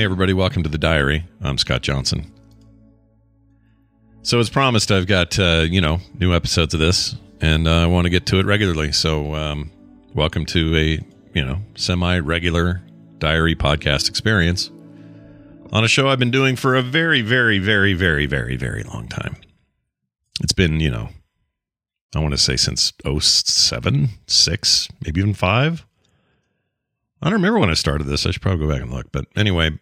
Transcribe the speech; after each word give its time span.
Hey, 0.00 0.04
everybody, 0.04 0.32
welcome 0.32 0.62
to 0.62 0.70
the 0.70 0.78
diary. 0.78 1.26
I'm 1.42 1.58
Scott 1.58 1.82
Johnson. 1.82 2.32
So, 4.22 4.38
as 4.38 4.48
promised, 4.48 4.90
I've 4.90 5.06
got, 5.06 5.38
uh, 5.38 5.66
you 5.68 5.82
know, 5.82 5.98
new 6.18 6.34
episodes 6.34 6.72
of 6.72 6.80
this, 6.80 7.16
and 7.42 7.68
uh, 7.68 7.82
I 7.82 7.86
want 7.86 8.06
to 8.06 8.08
get 8.08 8.24
to 8.28 8.38
it 8.38 8.46
regularly. 8.46 8.92
So, 8.92 9.34
um, 9.34 9.70
welcome 10.14 10.46
to 10.46 10.74
a, 10.74 11.00
you 11.34 11.44
know, 11.44 11.58
semi 11.74 12.18
regular 12.18 12.80
diary 13.18 13.54
podcast 13.54 14.08
experience 14.08 14.70
on 15.70 15.84
a 15.84 15.88
show 15.88 16.08
I've 16.08 16.18
been 16.18 16.30
doing 16.30 16.56
for 16.56 16.76
a 16.76 16.82
very, 16.82 17.20
very, 17.20 17.58
very, 17.58 17.92
very, 17.92 18.24
very, 18.24 18.56
very 18.56 18.82
long 18.84 19.06
time. 19.06 19.36
It's 20.42 20.54
been, 20.54 20.80
you 20.80 20.90
know, 20.90 21.10
I 22.14 22.20
want 22.20 22.32
to 22.32 22.38
say 22.38 22.56
since 22.56 22.94
07, 23.04 24.08
6, 24.26 24.88
maybe 25.04 25.20
even 25.20 25.34
5. 25.34 25.86
I 27.20 27.26
don't 27.26 27.34
remember 27.34 27.58
when 27.58 27.68
I 27.68 27.74
started 27.74 28.04
this. 28.04 28.24
I 28.24 28.30
should 28.30 28.40
probably 28.40 28.66
go 28.66 28.72
back 28.72 28.80
and 28.80 28.90
look. 28.90 29.12
But 29.12 29.26
anyway, 29.36 29.78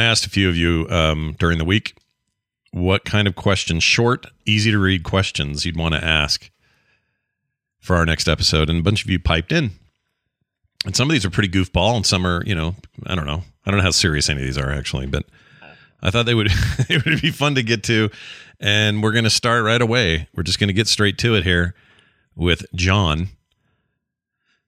I 0.00 0.04
asked 0.04 0.24
a 0.24 0.30
few 0.30 0.48
of 0.48 0.56
you 0.56 0.86
um, 0.88 1.36
during 1.38 1.58
the 1.58 1.64
week 1.64 1.94
what 2.70 3.04
kind 3.04 3.28
of 3.28 3.36
questions, 3.36 3.82
short, 3.82 4.26
easy 4.46 4.70
to 4.70 4.78
read 4.78 5.02
questions 5.02 5.66
you'd 5.66 5.76
want 5.76 5.94
to 5.94 6.02
ask 6.02 6.50
for 7.80 7.96
our 7.96 8.06
next 8.06 8.26
episode. 8.26 8.70
And 8.70 8.80
a 8.80 8.82
bunch 8.82 9.04
of 9.04 9.10
you 9.10 9.18
piped 9.18 9.52
in. 9.52 9.72
And 10.86 10.96
some 10.96 11.10
of 11.10 11.12
these 11.12 11.26
are 11.26 11.30
pretty 11.30 11.50
goofball, 11.50 11.96
and 11.96 12.06
some 12.06 12.26
are, 12.26 12.42
you 12.46 12.54
know, 12.54 12.76
I 13.06 13.14
don't 13.14 13.26
know. 13.26 13.42
I 13.66 13.70
don't 13.70 13.76
know 13.76 13.84
how 13.84 13.90
serious 13.90 14.30
any 14.30 14.40
of 14.40 14.46
these 14.46 14.56
are 14.56 14.72
actually, 14.72 15.06
but 15.06 15.26
I 16.00 16.10
thought 16.10 16.24
they 16.24 16.34
would 16.34 16.48
it 16.88 17.04
would 17.04 17.20
be 17.20 17.30
fun 17.30 17.54
to 17.56 17.62
get 17.62 17.82
to. 17.84 18.08
And 18.58 19.02
we're 19.02 19.12
going 19.12 19.24
to 19.24 19.30
start 19.30 19.64
right 19.64 19.82
away. 19.82 20.28
We're 20.34 20.44
just 20.44 20.58
going 20.58 20.68
to 20.68 20.74
get 20.74 20.88
straight 20.88 21.18
to 21.18 21.34
it 21.34 21.44
here 21.44 21.74
with 22.34 22.64
John 22.74 23.28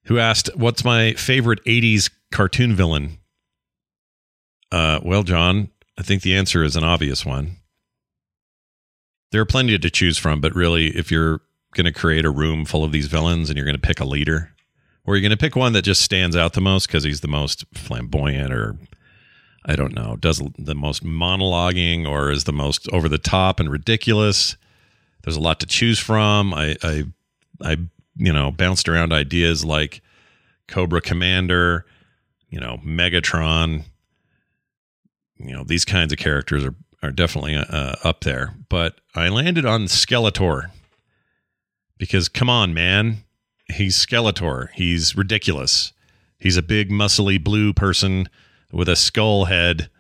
who 0.05 0.19
asked, 0.19 0.51
"What's 0.55 0.85
my 0.85 1.15
favorite 1.15 1.65
'80s 1.65 2.11
cartoon 2.31 2.75
villain?" 2.75 3.17
Uh, 4.73 4.99
well, 5.03 5.23
John, 5.23 5.69
I 5.99 6.03
think 6.03 6.23
the 6.23 6.35
answer 6.35 6.65
is 6.65 6.77
an 6.77 6.83
obvious 6.83 7.27
one. 7.27 7.59
There 9.31 9.41
are 9.43 9.47
plenty 9.47 9.79
to 9.79 9.91
choose 9.91 10.17
from, 10.17 10.41
but 10.41 10.55
really, 10.55 10.97
if 10.97 11.11
you're 11.11 11.43
going 11.75 11.85
to 11.85 11.93
create 11.93 12.25
a 12.25 12.31
room 12.31 12.65
full 12.65 12.83
of 12.83 12.91
these 12.91 13.07
villains 13.07 13.51
and 13.51 13.57
you're 13.57 13.67
going 13.67 13.77
to 13.77 13.81
pick 13.81 14.01
a 14.01 14.07
leader, 14.07 14.55
or 15.05 15.15
you're 15.15 15.23
going 15.23 15.31
to 15.31 15.37
pick 15.37 15.57
one 15.57 15.75
that 15.75 15.83
just 15.83 16.01
stands 16.01 16.35
out 16.35 16.55
the 16.55 16.61
most 16.63 16.87
because 16.87 17.05
he's 17.05 17.21
the 17.21 17.29
most 17.29 17.67
flamboyant, 17.75 18.53
or 18.53 18.77
I 19.67 19.77
don't 19.77 19.95
know, 19.95 20.17
does 20.17 20.43
the 20.59 20.75
most 20.75 21.05
monologuing, 21.05 22.09
or 22.09 22.31
is 22.31 22.45
the 22.45 22.53
most 22.53 22.89
over 22.93 23.11
the 23.11 23.19
top 23.19 23.61
and 23.61 23.71
ridiculous. 23.71 24.57
There's 25.23 25.37
a 25.37 25.41
lot 25.41 25.61
to 25.61 25.67
choose 25.67 25.99
from. 25.99 26.55
I, 26.55 26.77
I, 26.83 27.05
I 27.63 27.77
you 28.17 28.33
know, 28.33 28.51
bounced 28.51 28.89
around 28.89 29.13
ideas 29.13 29.67
like 29.67 30.01
Cobra 30.67 31.03
Commander, 31.03 31.85
you 32.49 32.59
know, 32.59 32.79
Megatron. 32.85 33.85
You 35.39 35.53
know, 35.53 35.65
these 35.65 35.85
kinds 35.85 36.13
of 36.13 36.19
characters 36.19 36.65
are 36.65 36.75
are 37.03 37.11
definitely 37.11 37.57
uh, 37.57 37.95
up 38.05 38.21
there. 38.21 38.55
But 38.69 39.01
I 39.15 39.29
landed 39.29 39.67
on 39.67 39.85
Skeletor 39.85 40.71
because, 41.99 42.29
come 42.29 42.49
on, 42.49 42.73
man, 42.73 43.25
he's 43.73 43.97
Skeletor. 43.97 44.69
He's 44.75 45.17
ridiculous. 45.17 45.93
He's 46.39 46.57
a 46.57 46.63
big, 46.63 46.91
muscly 46.91 47.43
blue 47.43 47.73
person 47.73 48.29
with 48.73 48.89
a 48.89 48.97
skull 48.97 49.47
head, 49.47 49.91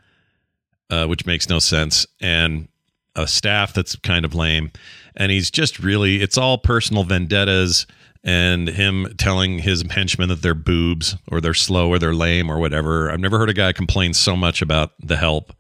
uh, 0.91 1.07
which 1.07 1.27
makes 1.27 1.49
no 1.49 1.59
sense, 1.59 2.07
and 2.21 2.69
a 3.15 3.27
staff 3.27 3.75
that's 3.75 3.97
kind 3.97 4.25
of 4.25 4.35
lame. 4.35 4.73
And 5.15 5.31
he's 5.31 5.51
just 5.51 5.79
really, 5.79 6.23
it's 6.23 6.39
all 6.39 6.57
personal 6.57 7.05
vendettas 7.05 7.87
and 8.25 8.69
him 8.69 9.13
telling 9.19 9.59
his 9.59 9.83
henchmen 9.91 10.29
that 10.29 10.43
they're 10.43 10.55
boobs 10.55 11.17
or 11.29 11.41
they're 11.41 11.55
slow 11.55 11.89
or 11.89 11.99
they're 11.99 12.15
lame 12.15 12.51
or 12.51 12.59
whatever. 12.59 13.11
I've 13.11 13.21
never 13.21 13.39
heard 13.39 13.51
a 13.51 13.55
guy 13.55 13.73
complain 13.73 14.15
so 14.15 14.37
much 14.37 14.63
about 14.63 14.93
the 15.01 15.17
help. 15.17 15.53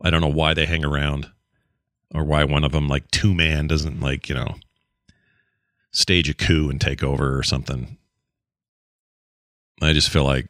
I 0.00 0.10
don't 0.10 0.22
know 0.22 0.28
why 0.28 0.54
they 0.54 0.66
hang 0.66 0.84
around 0.84 1.30
or 2.14 2.24
why 2.24 2.44
one 2.44 2.64
of 2.64 2.72
them, 2.72 2.88
like 2.88 3.10
two 3.10 3.34
man, 3.34 3.66
doesn't 3.66 4.00
like, 4.00 4.28
you 4.28 4.34
know, 4.34 4.56
stage 5.92 6.28
a 6.28 6.34
coup 6.34 6.70
and 6.70 6.80
take 6.80 7.02
over 7.02 7.38
or 7.38 7.42
something. 7.42 7.98
I 9.82 9.92
just 9.92 10.08
feel 10.08 10.24
like 10.24 10.48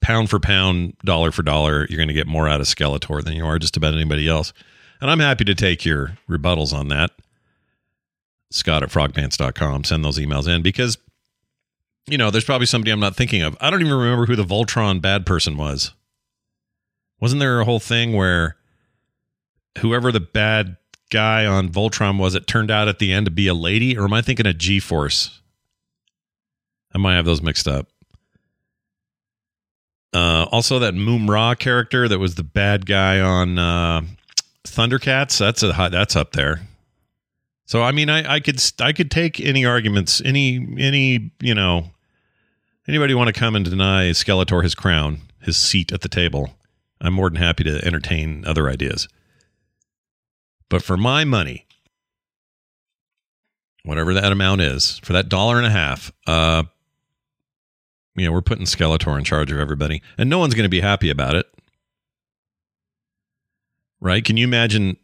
pound 0.00 0.30
for 0.30 0.40
pound, 0.40 0.96
dollar 1.04 1.30
for 1.30 1.42
dollar, 1.42 1.86
you're 1.88 1.96
going 1.96 2.08
to 2.08 2.14
get 2.14 2.26
more 2.26 2.48
out 2.48 2.60
of 2.60 2.66
Skeletor 2.66 3.22
than 3.22 3.34
you 3.34 3.46
are 3.46 3.58
just 3.58 3.76
about 3.76 3.94
anybody 3.94 4.28
else. 4.28 4.52
And 5.00 5.10
I'm 5.10 5.20
happy 5.20 5.44
to 5.44 5.54
take 5.54 5.84
your 5.84 6.18
rebuttals 6.28 6.72
on 6.72 6.88
that 6.88 7.12
scott 8.50 8.82
at 8.82 8.90
frogpants.com. 8.90 9.84
Send 9.84 10.04
those 10.04 10.18
emails 10.18 10.48
in 10.48 10.62
because, 10.62 10.98
you 12.06 12.18
know, 12.18 12.30
there's 12.30 12.44
probably 12.44 12.66
somebody 12.66 12.90
I'm 12.90 13.00
not 13.00 13.16
thinking 13.16 13.42
of. 13.42 13.56
I 13.60 13.70
don't 13.70 13.80
even 13.80 13.92
remember 13.92 14.26
who 14.26 14.36
the 14.36 14.44
Voltron 14.44 15.00
bad 15.00 15.26
person 15.26 15.56
was. 15.56 15.92
Wasn't 17.20 17.40
there 17.40 17.60
a 17.60 17.64
whole 17.64 17.80
thing 17.80 18.12
where 18.12 18.56
whoever 19.78 20.12
the 20.12 20.20
bad 20.20 20.76
guy 21.10 21.46
on 21.46 21.68
Voltron 21.68 22.18
was, 22.18 22.34
it 22.34 22.46
turned 22.46 22.70
out 22.70 22.88
at 22.88 22.98
the 22.98 23.12
end 23.12 23.26
to 23.26 23.32
be 23.32 23.48
a 23.48 23.54
lady? 23.54 23.96
Or 23.96 24.04
am 24.04 24.12
I 24.12 24.22
thinking 24.22 24.46
of 24.46 24.58
G 24.58 24.78
Force? 24.80 25.40
I 26.94 26.98
might 26.98 27.16
have 27.16 27.24
those 27.24 27.42
mixed 27.42 27.68
up. 27.68 27.88
Uh, 30.14 30.46
also, 30.50 30.78
that 30.78 30.94
Mumm-Ra 30.94 31.54
character 31.54 32.08
that 32.08 32.18
was 32.18 32.34
the 32.36 32.42
bad 32.42 32.86
guy 32.86 33.20
on 33.20 33.58
uh, 33.58 34.02
Thundercats. 34.64 35.38
That's 35.38 35.62
a 35.62 35.72
hot, 35.72 35.90
that's 35.90 36.16
up 36.16 36.32
there. 36.32 36.62
So 37.68 37.82
I 37.82 37.92
mean, 37.92 38.08
I, 38.08 38.36
I 38.36 38.40
could 38.40 38.62
I 38.80 38.94
could 38.94 39.10
take 39.10 39.40
any 39.40 39.66
arguments, 39.66 40.22
any 40.24 40.66
any 40.78 41.30
you 41.38 41.54
know, 41.54 41.90
anybody 42.88 43.12
want 43.12 43.28
to 43.28 43.38
come 43.38 43.54
and 43.54 43.62
deny 43.62 44.08
Skeletor 44.08 44.62
his 44.62 44.74
crown, 44.74 45.20
his 45.42 45.58
seat 45.58 45.92
at 45.92 46.00
the 46.00 46.08
table. 46.08 46.54
I'm 46.98 47.12
more 47.12 47.28
than 47.28 47.36
happy 47.36 47.64
to 47.64 47.84
entertain 47.84 48.46
other 48.46 48.70
ideas. 48.70 49.06
But 50.70 50.82
for 50.82 50.96
my 50.96 51.24
money, 51.24 51.66
whatever 53.84 54.14
that 54.14 54.32
amount 54.32 54.62
is, 54.62 54.98
for 55.00 55.12
that 55.12 55.28
dollar 55.28 55.58
and 55.58 55.66
a 55.66 55.70
half, 55.70 56.10
uh, 56.26 56.62
you 58.16 58.24
know, 58.24 58.32
we're 58.32 58.40
putting 58.40 58.64
Skeletor 58.64 59.18
in 59.18 59.24
charge 59.24 59.52
of 59.52 59.58
everybody, 59.58 60.00
and 60.16 60.30
no 60.30 60.38
one's 60.38 60.54
going 60.54 60.64
to 60.64 60.70
be 60.70 60.80
happy 60.80 61.10
about 61.10 61.36
it, 61.36 61.46
right? 64.00 64.24
Can 64.24 64.38
you 64.38 64.44
imagine 64.44 64.96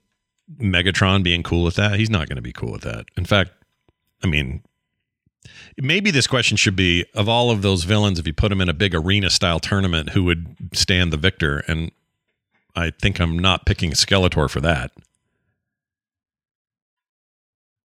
Megatron 0.59 1.23
being 1.23 1.43
cool 1.43 1.65
with 1.65 1.77
that. 1.77 1.99
He's 1.99 2.11
not 2.11 2.29
going 2.29 2.37
to 2.37 2.43
be 2.43 2.53
cool 2.53 2.73
with 2.73 2.83
that. 2.83 3.07
In 3.17 3.25
fact, 3.25 3.53
I 4.23 4.27
mean, 4.27 4.63
maybe 5.77 6.11
this 6.11 6.27
question 6.27 6.57
should 6.57 6.77
be 6.77 7.05
of 7.15 7.29
all 7.29 7.51
of 7.51 7.63
those 7.63 7.85
villains, 7.85 8.19
if 8.19 8.27
you 8.27 8.33
put 8.33 8.51
them 8.51 8.61
in 8.61 8.69
a 8.69 8.75
big 8.75 8.95
arena 8.95 9.31
style 9.31 9.61
tournament, 9.61 10.11
who 10.11 10.25
would 10.25 10.57
stand 10.73 11.13
the 11.13 11.17
victor? 11.17 11.65
And 11.67 11.91
I 12.77 12.91
think 12.91 13.21
I'm 13.21 13.39
not 13.39 13.67
picking 13.67 13.93
Skeletor 13.93 14.51
for 14.51 14.61
that. 14.61 14.93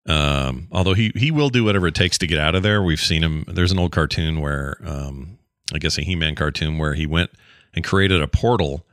Um, 0.05 0.67
although 0.71 0.95
he 0.95 1.13
he 1.15 1.31
will 1.31 1.49
do 1.49 1.63
whatever 1.63 1.87
it 1.87 1.95
takes 1.95 2.17
to 2.17 2.27
get 2.27 2.37
out 2.37 2.55
of 2.55 2.63
there. 2.63 2.83
We've 2.83 2.99
seen 2.99 3.23
him. 3.23 3.45
There's 3.47 3.71
an 3.71 3.79
old 3.79 3.93
cartoon 3.93 4.41
where, 4.41 4.77
um, 4.85 5.37
I 5.73 5.79
guess 5.79 5.97
a 5.97 6.01
He-Man 6.01 6.35
cartoon 6.35 6.77
where 6.77 6.93
he 6.93 7.05
went 7.05 7.31
and 7.73 7.85
created 7.85 8.21
a 8.21 8.27
portal 8.27 8.85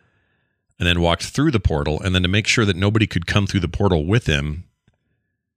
and 0.80 0.88
then 0.88 1.02
walked 1.02 1.24
through 1.24 1.50
the 1.50 1.60
portal. 1.60 2.00
And 2.00 2.14
then 2.14 2.22
to 2.22 2.28
make 2.28 2.46
sure 2.46 2.64
that 2.64 2.74
nobody 2.74 3.06
could 3.06 3.26
come 3.26 3.46
through 3.46 3.60
the 3.60 3.68
portal 3.68 4.06
with 4.06 4.26
him, 4.26 4.64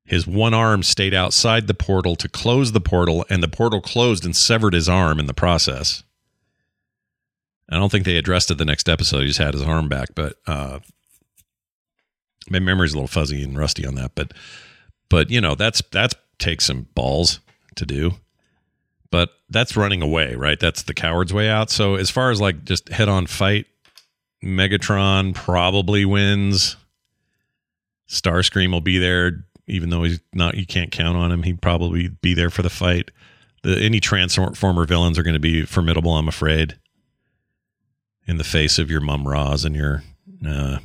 his 0.06 0.28
one 0.28 0.54
arm 0.54 0.84
stayed 0.84 1.14
outside 1.14 1.68
the 1.68 1.74
portal 1.74 2.18
to 2.18 2.28
close 2.28 2.74
the 2.74 2.82
portal, 2.82 3.26
and 3.30 3.42
the 3.42 3.48
portal 3.48 3.80
closed 3.80 4.26
and 4.26 4.36
severed 4.36 4.74
his 4.74 4.90
arm 4.90 5.22
in 5.22 5.26
the 5.26 5.34
process. 5.34 6.04
I 7.70 7.78
don't 7.78 7.90
think 7.90 8.04
they 8.04 8.18
addressed 8.18 8.52
it 8.52 8.58
the 8.58 8.66
next 8.66 8.90
episode. 8.90 9.22
He 9.22 9.28
just 9.28 9.40
had 9.40 9.54
his 9.54 9.64
arm 9.64 9.88
back, 9.88 10.10
but 10.14 10.36
uh, 10.46 10.80
my 12.50 12.60
memory's 12.60 12.92
a 12.92 12.98
little 12.98 13.08
fuzzy 13.08 13.42
and 13.44 13.58
rusty 13.58 13.86
on 13.86 13.96
that. 13.96 14.12
But 14.16 14.34
but 15.08 15.30
you 15.30 15.40
know 15.40 15.56
that's 15.56 15.82
that's 15.90 16.16
takes 16.38 16.66
some 16.66 16.88
balls 16.96 17.40
to 17.76 17.86
do. 17.86 18.16
But 19.10 19.30
that's 19.50 19.78
running 19.78 20.02
away, 20.02 20.36
right? 20.36 20.60
That's 20.60 20.84
the 20.84 20.94
coward's 20.94 21.34
way 21.34 21.48
out. 21.48 21.70
So 21.70 21.96
as 21.96 22.10
far 22.10 22.30
as 22.30 22.42
like 22.42 22.66
just 22.66 22.90
head 22.90 23.08
on 23.08 23.28
fight, 23.28 23.68
Megatron 24.44 25.34
probably 25.34 26.06
wins. 26.06 26.76
Starscream 28.10 28.72
will 28.72 28.82
be 28.82 28.98
there, 28.98 29.46
even 29.68 29.90
though 29.90 30.04
he's 30.04 30.20
not. 30.34 30.56
You 30.56 30.66
can't 30.66 30.92
count 30.92 31.18
on 31.18 31.32
him. 31.32 31.44
He'd 31.44 31.62
probably 31.62 32.10
be 32.10 32.34
there 32.34 32.50
for 32.50 32.62
the 32.62 32.70
fight. 32.70 33.10
The, 33.64 33.80
any 33.80 34.00
Transformer 34.00 34.86
villains 34.86 35.18
are 35.18 35.24
going 35.24 35.36
to 35.36 35.40
be 35.40 35.66
formidable. 35.66 36.12
I'm 36.12 36.28
afraid. 36.28 36.78
In 38.26 38.38
the 38.38 38.44
face 38.44 38.80
of 38.80 38.90
your 38.90 39.02
Mumm-Ras 39.02 39.66
and 39.66 39.76
your 39.76 40.04
uh, 40.48 40.80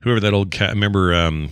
whoever 0.00 0.20
that 0.20 0.34
old 0.34 0.50
cat. 0.50 0.70
Remember 0.70 1.14
um, 1.14 1.50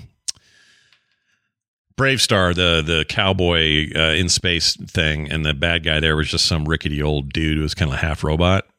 BraveStarr, 1.96 2.55
the 2.55 2.82
the 2.82 3.06
cowboy 3.08 3.90
uh, 3.94 4.14
in 4.14 4.28
space 4.28 4.76
thing, 4.76 5.31
and 5.31 5.44
the 5.44 5.55
bad 5.55 5.84
guy 5.84 6.00
there 6.00 6.16
was 6.16 6.28
just 6.28 6.44
some 6.44 6.66
rickety 6.66 7.00
old 7.00 7.32
dude 7.32 7.56
who 7.56 7.62
was 7.62 7.75
kind 7.75 7.90
of 7.90 7.99
half 7.99 8.23
robot 8.23 8.69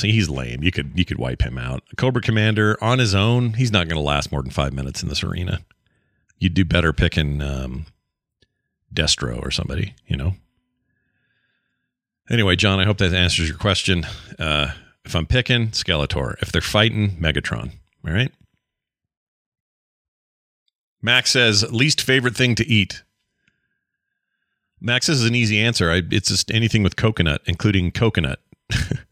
he's 0.00 0.28
lame. 0.28 0.62
You 0.62 0.70
could 0.72 0.92
you 0.94 1.04
could 1.04 1.18
wipe 1.18 1.42
him 1.42 1.58
out. 1.58 1.82
Cobra 1.96 2.22
Commander 2.22 2.76
on 2.82 2.98
his 2.98 3.14
own, 3.14 3.52
he's 3.54 3.70
not 3.70 3.88
going 3.88 3.96
to 4.00 4.02
last 4.06 4.32
more 4.32 4.42
than 4.42 4.50
five 4.50 4.72
minutes 4.72 5.02
in 5.02 5.08
this 5.08 5.22
arena. 5.22 5.60
You'd 6.38 6.54
do 6.54 6.64
better 6.64 6.92
picking 6.92 7.40
um, 7.40 7.86
Destro 8.92 9.40
or 9.40 9.50
somebody, 9.50 9.94
you 10.06 10.16
know. 10.16 10.34
Anyway, 12.30 12.56
John, 12.56 12.80
I 12.80 12.84
hope 12.84 12.98
that 12.98 13.12
answers 13.12 13.48
your 13.48 13.58
question. 13.58 14.06
Uh, 14.38 14.72
If 15.04 15.14
I'm 15.14 15.26
picking, 15.26 15.68
Skeletor. 15.68 16.36
If 16.40 16.52
they're 16.52 16.60
fighting, 16.60 17.16
Megatron. 17.16 17.72
All 18.06 18.12
right. 18.12 18.32
Max 21.02 21.30
says, 21.30 21.70
least 21.72 22.00
favorite 22.00 22.36
thing 22.36 22.54
to 22.54 22.66
eat. 22.66 23.02
Max 24.80 25.06
this 25.06 25.18
is 25.18 25.26
an 25.26 25.34
easy 25.34 25.60
answer. 25.60 25.90
I, 25.90 26.02
it's 26.10 26.28
just 26.28 26.50
anything 26.50 26.82
with 26.82 26.96
coconut, 26.96 27.42
including 27.46 27.90
coconut. 27.90 28.40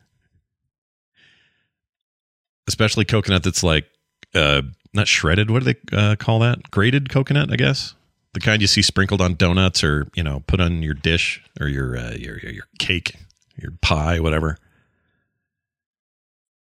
Especially 2.71 3.05
coconut 3.05 3.43
that's 3.43 3.65
like 3.65 3.85
uh, 4.33 4.63
not 4.95 5.09
shredded. 5.09 5.51
What 5.51 5.65
do 5.65 5.73
they 5.73 5.97
uh, 5.97 6.15
call 6.15 6.39
that? 6.39 6.71
Grated 6.71 7.09
coconut, 7.09 7.53
I 7.53 7.57
guess. 7.57 7.97
The 8.33 8.39
kind 8.39 8.63
you 8.63 8.69
see 8.69 8.81
sprinkled 8.81 9.21
on 9.21 9.35
donuts 9.35 9.83
or 9.83 10.07
you 10.15 10.23
know 10.23 10.45
put 10.47 10.61
on 10.61 10.81
your 10.81 10.95
dish 10.95 11.43
or 11.61 11.67
your 11.67 11.97
uh, 11.99 12.13
your, 12.13 12.39
your 12.39 12.53
your 12.53 12.65
cake, 12.79 13.17
your 13.57 13.73
pie, 13.83 14.21
whatever. 14.21 14.57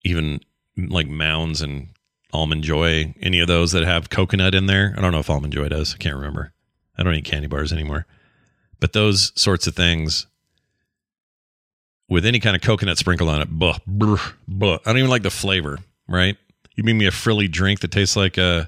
Even 0.05 0.39
like 0.77 1.09
mounds 1.09 1.61
and 1.61 1.89
almond 2.31 2.63
joy, 2.63 3.13
any 3.21 3.41
of 3.41 3.49
those 3.49 3.73
that 3.73 3.83
have 3.83 4.09
coconut 4.09 4.55
in 4.55 4.67
there. 4.67 4.95
I 4.97 5.01
don't 5.01 5.11
know 5.11 5.19
if 5.19 5.29
almond 5.29 5.51
joy 5.51 5.67
does. 5.67 5.93
I 5.93 5.97
can't 5.97 6.15
remember. 6.15 6.53
I 6.97 7.03
don't 7.03 7.15
eat 7.15 7.25
candy 7.25 7.49
bars 7.49 7.73
anymore. 7.73 8.05
But 8.79 8.93
those 8.93 9.33
sorts 9.35 9.67
of 9.67 9.75
things 9.75 10.27
with 12.11 12.25
any 12.25 12.41
kind 12.41 12.57
of 12.57 12.61
coconut 12.61 12.97
sprinkled 12.97 13.29
on 13.29 13.41
it, 13.41 13.47
buh, 13.49 13.77
buh, 13.87 14.17
buh. 14.45 14.77
I 14.85 14.89
don't 14.89 14.97
even 14.97 15.09
like 15.09 15.23
the 15.23 15.31
flavor, 15.31 15.79
right? 16.09 16.35
You 16.75 16.83
mean 16.83 16.97
me 16.97 17.05
a 17.05 17.11
frilly 17.11 17.47
drink 17.47 17.79
that 17.79 17.91
tastes 17.91 18.17
like 18.17 18.37
a 18.37 18.43
uh, 18.43 18.65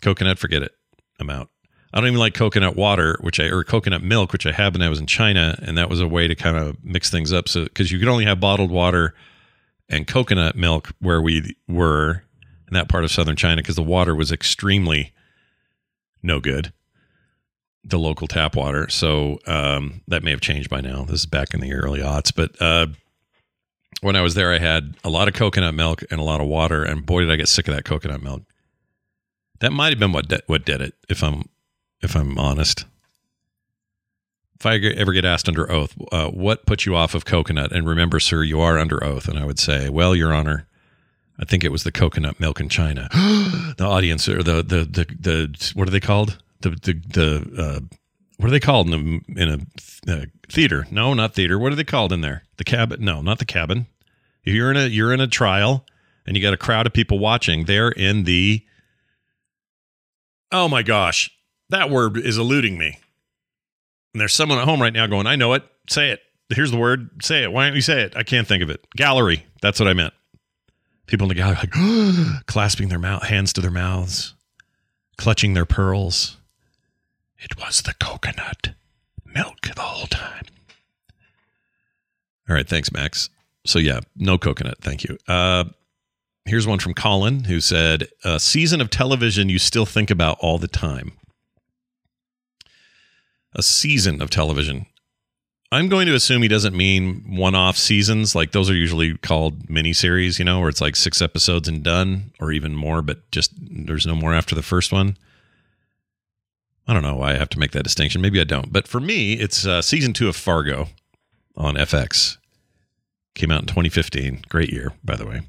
coconut? 0.00 0.38
Forget 0.38 0.62
it. 0.62 0.72
I'm 1.20 1.28
out. 1.28 1.50
I 1.92 1.98
don't 1.98 2.06
even 2.06 2.18
like 2.18 2.32
coconut 2.32 2.74
water, 2.74 3.18
which 3.20 3.38
I 3.38 3.44
or 3.44 3.64
coconut 3.64 4.02
milk, 4.02 4.32
which 4.32 4.46
I 4.46 4.52
had 4.52 4.72
when 4.72 4.80
I 4.80 4.88
was 4.88 4.98
in 4.98 5.06
China, 5.06 5.58
and 5.60 5.76
that 5.76 5.90
was 5.90 6.00
a 6.00 6.08
way 6.08 6.26
to 6.26 6.34
kind 6.34 6.56
of 6.56 6.82
mix 6.82 7.10
things 7.10 7.34
up. 7.34 7.48
So 7.48 7.64
because 7.64 7.92
you 7.92 7.98
could 7.98 8.08
only 8.08 8.24
have 8.24 8.40
bottled 8.40 8.70
water 8.70 9.14
and 9.90 10.06
coconut 10.06 10.56
milk 10.56 10.92
where 11.00 11.20
we 11.20 11.54
were 11.68 12.22
in 12.66 12.74
that 12.74 12.88
part 12.88 13.04
of 13.04 13.10
southern 13.10 13.36
China 13.36 13.56
because 13.56 13.76
the 13.76 13.82
water 13.82 14.14
was 14.14 14.32
extremely 14.32 15.12
no 16.22 16.40
good 16.40 16.72
the 17.84 17.98
local 17.98 18.26
tap 18.26 18.56
water. 18.56 18.88
So 18.88 19.38
um, 19.46 20.02
that 20.08 20.22
may 20.22 20.30
have 20.30 20.40
changed 20.40 20.68
by 20.68 20.80
now. 20.80 21.04
This 21.04 21.20
is 21.20 21.26
back 21.26 21.54
in 21.54 21.60
the 21.60 21.72
early 21.72 22.00
aughts, 22.00 22.34
but 22.34 22.60
uh, 22.60 22.88
when 24.00 24.16
I 24.16 24.22
was 24.22 24.34
there, 24.34 24.52
I 24.52 24.58
had 24.58 24.96
a 25.04 25.10
lot 25.10 25.28
of 25.28 25.34
coconut 25.34 25.74
milk 25.74 26.02
and 26.10 26.20
a 26.20 26.24
lot 26.24 26.40
of 26.40 26.46
water, 26.46 26.84
and 26.84 27.04
boy, 27.04 27.20
did 27.20 27.30
I 27.30 27.36
get 27.36 27.48
sick 27.48 27.68
of 27.68 27.74
that 27.74 27.84
coconut 27.84 28.22
milk. 28.22 28.42
That 29.60 29.72
might 29.72 29.90
have 29.90 29.98
been 29.98 30.12
what 30.12 30.28
de- 30.28 30.42
what 30.46 30.64
did 30.64 30.80
it, 30.80 30.94
if 31.08 31.22
I'm 31.22 31.48
if 32.00 32.16
I'm 32.16 32.38
honest. 32.38 32.86
If 34.58 34.66
I 34.66 34.76
ever 34.76 35.12
get 35.12 35.24
asked 35.24 35.48
under 35.48 35.70
oath, 35.70 35.94
uh, 36.12 36.28
what 36.28 36.66
put 36.66 36.84
you 36.84 36.94
off 36.94 37.14
of 37.14 37.24
coconut? 37.24 37.72
And 37.72 37.86
remember, 37.86 38.20
sir, 38.20 38.42
you 38.42 38.60
are 38.60 38.78
under 38.78 39.02
oath. 39.02 39.26
And 39.26 39.38
I 39.38 39.46
would 39.46 39.58
say, 39.58 39.88
well, 39.88 40.14
Your 40.14 40.34
Honor, 40.34 40.66
I 41.38 41.46
think 41.46 41.64
it 41.64 41.72
was 41.72 41.82
the 41.82 41.92
coconut 41.92 42.38
milk 42.38 42.60
in 42.60 42.68
China. 42.68 43.08
the 43.78 43.86
audience 43.86 44.28
or 44.28 44.42
the, 44.42 44.62
the 44.62 44.84
the 44.84 45.06
the 45.18 45.72
what 45.74 45.88
are 45.88 45.90
they 45.90 46.00
called? 46.00 46.42
The 46.60 46.70
the, 46.70 46.92
the 47.08 47.62
uh, 47.62 47.80
what 48.40 48.48
are 48.48 48.52
they 48.52 48.60
called 48.60 48.88
in 48.88 49.22
a, 49.36 49.40
in 49.40 49.48
a 50.08 50.12
uh, 50.12 50.24
theater? 50.48 50.86
No, 50.90 51.12
not 51.12 51.34
theater. 51.34 51.58
What 51.58 51.72
are 51.72 51.76
they 51.76 51.84
called 51.84 52.10
in 52.10 52.22
there? 52.22 52.44
The 52.56 52.64
cabin? 52.64 53.04
No, 53.04 53.20
not 53.20 53.38
the 53.38 53.44
cabin. 53.44 53.86
If 54.44 54.54
you're 54.54 54.70
in 54.70 54.78
a 54.78 54.86
you're 54.86 55.12
in 55.12 55.20
a 55.20 55.26
trial 55.26 55.84
and 56.26 56.36
you 56.36 56.42
got 56.42 56.54
a 56.54 56.58
crowd 56.58 56.86
of 56.86 56.94
people 56.94 57.18
watching, 57.18 57.64
they're 57.64 57.90
in 57.90 58.24
the. 58.24 58.64
Oh 60.50 60.68
my 60.68 60.82
gosh, 60.82 61.30
that 61.68 61.90
word 61.90 62.16
is 62.16 62.38
eluding 62.38 62.78
me. 62.78 62.98
And 64.14 64.20
there's 64.20 64.34
someone 64.34 64.58
at 64.58 64.64
home 64.64 64.80
right 64.80 64.92
now 64.92 65.06
going, 65.06 65.26
"I 65.26 65.36
know 65.36 65.52
it. 65.52 65.62
Say 65.88 66.10
it. 66.10 66.20
Here's 66.48 66.70
the 66.70 66.78
word. 66.78 67.22
Say 67.22 67.44
it. 67.44 67.52
Why 67.52 67.66
don't 67.66 67.76
you 67.76 67.82
say 67.82 68.02
it? 68.02 68.16
I 68.16 68.22
can't 68.22 68.48
think 68.48 68.62
of 68.62 68.70
it. 68.70 68.84
Gallery. 68.96 69.46
That's 69.60 69.78
what 69.78 69.88
I 69.88 69.92
meant. 69.92 70.14
People 71.06 71.26
in 71.26 71.28
the 71.28 71.34
gallery 71.34 71.56
like 71.56 72.46
clasping 72.46 72.88
their 72.88 72.98
mouth, 72.98 73.24
hands 73.24 73.52
to 73.52 73.60
their 73.60 73.70
mouths, 73.70 74.34
clutching 75.18 75.52
their 75.52 75.66
pearls 75.66 76.38
it 77.40 77.58
was 77.58 77.82
the 77.82 77.94
coconut 77.94 78.70
milk 79.24 79.62
the 79.74 79.80
whole 79.80 80.06
time. 80.06 80.44
All 82.48 82.54
right, 82.54 82.68
thanks, 82.68 82.92
Max. 82.92 83.30
So 83.66 83.78
yeah, 83.78 84.00
no 84.16 84.38
coconut. 84.38 84.78
Thank 84.80 85.04
you. 85.04 85.18
Uh, 85.28 85.64
here's 86.44 86.66
one 86.66 86.78
from 86.78 86.94
Colin 86.94 87.44
who 87.44 87.60
said, 87.60 88.08
"A 88.24 88.40
season 88.40 88.80
of 88.80 88.90
television 88.90 89.48
you 89.48 89.58
still 89.58 89.86
think 89.86 90.10
about 90.10 90.38
all 90.40 90.58
the 90.58 90.68
time." 90.68 91.12
A 93.54 93.62
season 93.62 94.22
of 94.22 94.30
television. 94.30 94.86
I'm 95.72 95.88
going 95.88 96.06
to 96.06 96.14
assume 96.14 96.42
he 96.42 96.48
doesn't 96.48 96.76
mean 96.76 97.36
one-off 97.36 97.76
seasons. 97.76 98.34
Like 98.34 98.50
those 98.50 98.68
are 98.68 98.74
usually 98.74 99.16
called 99.18 99.68
miniseries, 99.68 100.38
you 100.38 100.44
know, 100.44 100.58
where 100.58 100.68
it's 100.68 100.80
like 100.80 100.96
six 100.96 101.22
episodes 101.22 101.68
and 101.68 101.84
done, 101.84 102.32
or 102.40 102.50
even 102.50 102.74
more, 102.74 103.02
but 103.02 103.30
just 103.30 103.52
there's 103.60 104.06
no 104.06 104.16
more 104.16 104.34
after 104.34 104.56
the 104.56 104.62
first 104.62 104.92
one. 104.92 105.16
I 106.90 106.92
don't 106.92 107.04
know 107.04 107.14
why 107.14 107.30
I 107.30 107.36
have 107.36 107.50
to 107.50 107.58
make 107.60 107.70
that 107.70 107.84
distinction. 107.84 108.20
Maybe 108.20 108.40
I 108.40 108.44
don't. 108.44 108.72
But 108.72 108.88
for 108.88 108.98
me, 108.98 109.34
it's 109.34 109.64
uh, 109.64 109.80
season 109.80 110.12
two 110.12 110.28
of 110.28 110.34
Fargo 110.34 110.88
on 111.56 111.76
FX. 111.76 112.36
Came 113.36 113.52
out 113.52 113.60
in 113.60 113.68
2015. 113.68 114.42
Great 114.48 114.72
year, 114.72 114.92
by 115.04 115.14
the 115.14 115.24
way, 115.24 115.42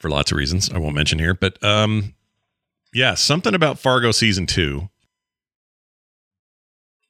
for 0.00 0.10
lots 0.10 0.32
of 0.32 0.36
reasons 0.36 0.68
I 0.68 0.78
won't 0.78 0.96
mention 0.96 1.20
here. 1.20 1.32
But 1.32 1.62
um, 1.62 2.14
yeah, 2.92 3.14
something 3.14 3.54
about 3.54 3.78
Fargo 3.78 4.10
season 4.10 4.46
two. 4.46 4.88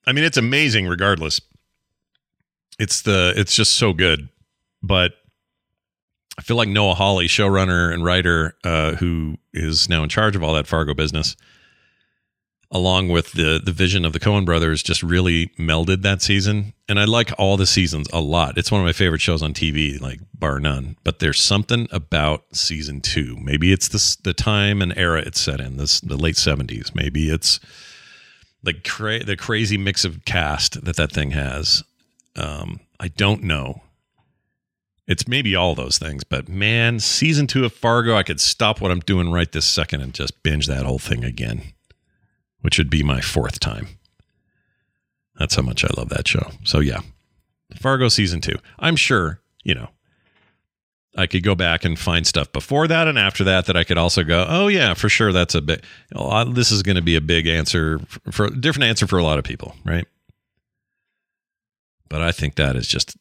I 0.06 0.12
mean, 0.12 0.24
it's 0.24 0.36
amazing 0.36 0.86
regardless. 0.86 1.40
It's 2.78 3.00
the 3.00 3.32
it's 3.34 3.54
just 3.54 3.78
so 3.78 3.94
good. 3.94 4.28
But 4.82 5.14
I 6.36 6.42
feel 6.42 6.58
like 6.58 6.68
Noah 6.68 6.96
Hawley, 6.96 7.28
showrunner 7.28 7.94
and 7.94 8.04
writer, 8.04 8.56
uh, 8.62 8.96
who 8.96 9.38
is 9.54 9.88
now 9.88 10.02
in 10.02 10.10
charge 10.10 10.36
of 10.36 10.42
all 10.42 10.52
that 10.52 10.66
Fargo 10.66 10.92
business, 10.92 11.34
along 12.70 13.08
with 13.08 13.32
the 13.32 13.60
the 13.62 13.72
vision 13.72 14.04
of 14.04 14.12
the 14.12 14.20
Coen 14.20 14.44
brothers 14.44 14.82
just 14.82 15.02
really 15.02 15.48
melded 15.58 16.02
that 16.02 16.22
season. 16.22 16.72
And 16.88 17.00
I 17.00 17.04
like 17.04 17.32
all 17.38 17.56
the 17.56 17.66
seasons 17.66 18.08
a 18.12 18.20
lot. 18.20 18.58
It's 18.58 18.70
one 18.70 18.80
of 18.80 18.84
my 18.84 18.92
favorite 18.92 19.20
shows 19.20 19.42
on 19.42 19.54
TV, 19.54 20.00
like 20.00 20.20
bar 20.32 20.60
none. 20.60 20.96
But 21.02 21.18
there's 21.18 21.40
something 21.40 21.88
about 21.90 22.44
season 22.52 23.00
two. 23.00 23.36
Maybe 23.40 23.72
it's 23.72 23.88
the 23.88 24.16
the 24.22 24.34
time 24.34 24.82
and 24.82 24.96
era 24.96 25.20
it's 25.20 25.40
set 25.40 25.60
in, 25.60 25.76
this 25.76 26.00
the 26.00 26.16
late 26.16 26.36
seventies. 26.36 26.92
Maybe 26.94 27.30
it's 27.30 27.58
the 28.62 28.74
cra- 28.74 29.24
the 29.24 29.36
crazy 29.36 29.76
mix 29.76 30.04
of 30.04 30.24
cast 30.24 30.84
that 30.84 30.96
that 30.96 31.12
thing 31.12 31.32
has. 31.32 31.82
Um, 32.36 32.80
I 33.00 33.08
don't 33.08 33.42
know. 33.42 33.82
It's 35.08 35.26
maybe 35.26 35.56
all 35.56 35.74
those 35.74 35.98
things, 35.98 36.22
but 36.22 36.48
man, 36.48 37.00
season 37.00 37.48
two 37.48 37.64
of 37.64 37.72
Fargo, 37.72 38.14
I 38.14 38.22
could 38.22 38.38
stop 38.38 38.80
what 38.80 38.92
I'm 38.92 39.00
doing 39.00 39.32
right 39.32 39.50
this 39.50 39.66
second 39.66 40.02
and 40.02 40.14
just 40.14 40.44
binge 40.44 40.68
that 40.68 40.86
whole 40.86 41.00
thing 41.00 41.24
again 41.24 41.72
which 42.60 42.78
would 42.78 42.90
be 42.90 43.02
my 43.02 43.20
fourth 43.20 43.60
time. 43.60 43.88
That's 45.38 45.54
how 45.54 45.62
much 45.62 45.84
I 45.84 45.88
love 45.96 46.10
that 46.10 46.28
show. 46.28 46.50
So 46.64 46.80
yeah, 46.80 47.00
Fargo 47.76 48.08
season 48.08 48.40
two. 48.40 48.56
I'm 48.78 48.96
sure 48.96 49.40
you 49.64 49.74
know. 49.74 49.88
I 51.16 51.26
could 51.26 51.42
go 51.42 51.56
back 51.56 51.84
and 51.84 51.98
find 51.98 52.24
stuff 52.24 52.52
before 52.52 52.86
that 52.86 53.08
and 53.08 53.18
after 53.18 53.42
that 53.42 53.66
that 53.66 53.76
I 53.76 53.82
could 53.82 53.98
also 53.98 54.22
go, 54.22 54.46
oh 54.48 54.68
yeah, 54.68 54.94
for 54.94 55.08
sure 55.08 55.32
that's 55.32 55.56
a 55.56 55.60
big. 55.60 55.82
This 56.46 56.70
is 56.70 56.84
going 56.84 56.94
to 56.94 57.02
be 57.02 57.16
a 57.16 57.20
big 57.20 57.48
answer 57.48 57.98
for, 58.06 58.30
for 58.30 58.48
different 58.48 58.84
answer 58.84 59.08
for 59.08 59.18
a 59.18 59.24
lot 59.24 59.36
of 59.36 59.44
people, 59.44 59.74
right? 59.84 60.06
But 62.08 62.22
I 62.22 62.30
think 62.30 62.54
that 62.54 62.76
is 62.76 62.86
just 62.86 63.16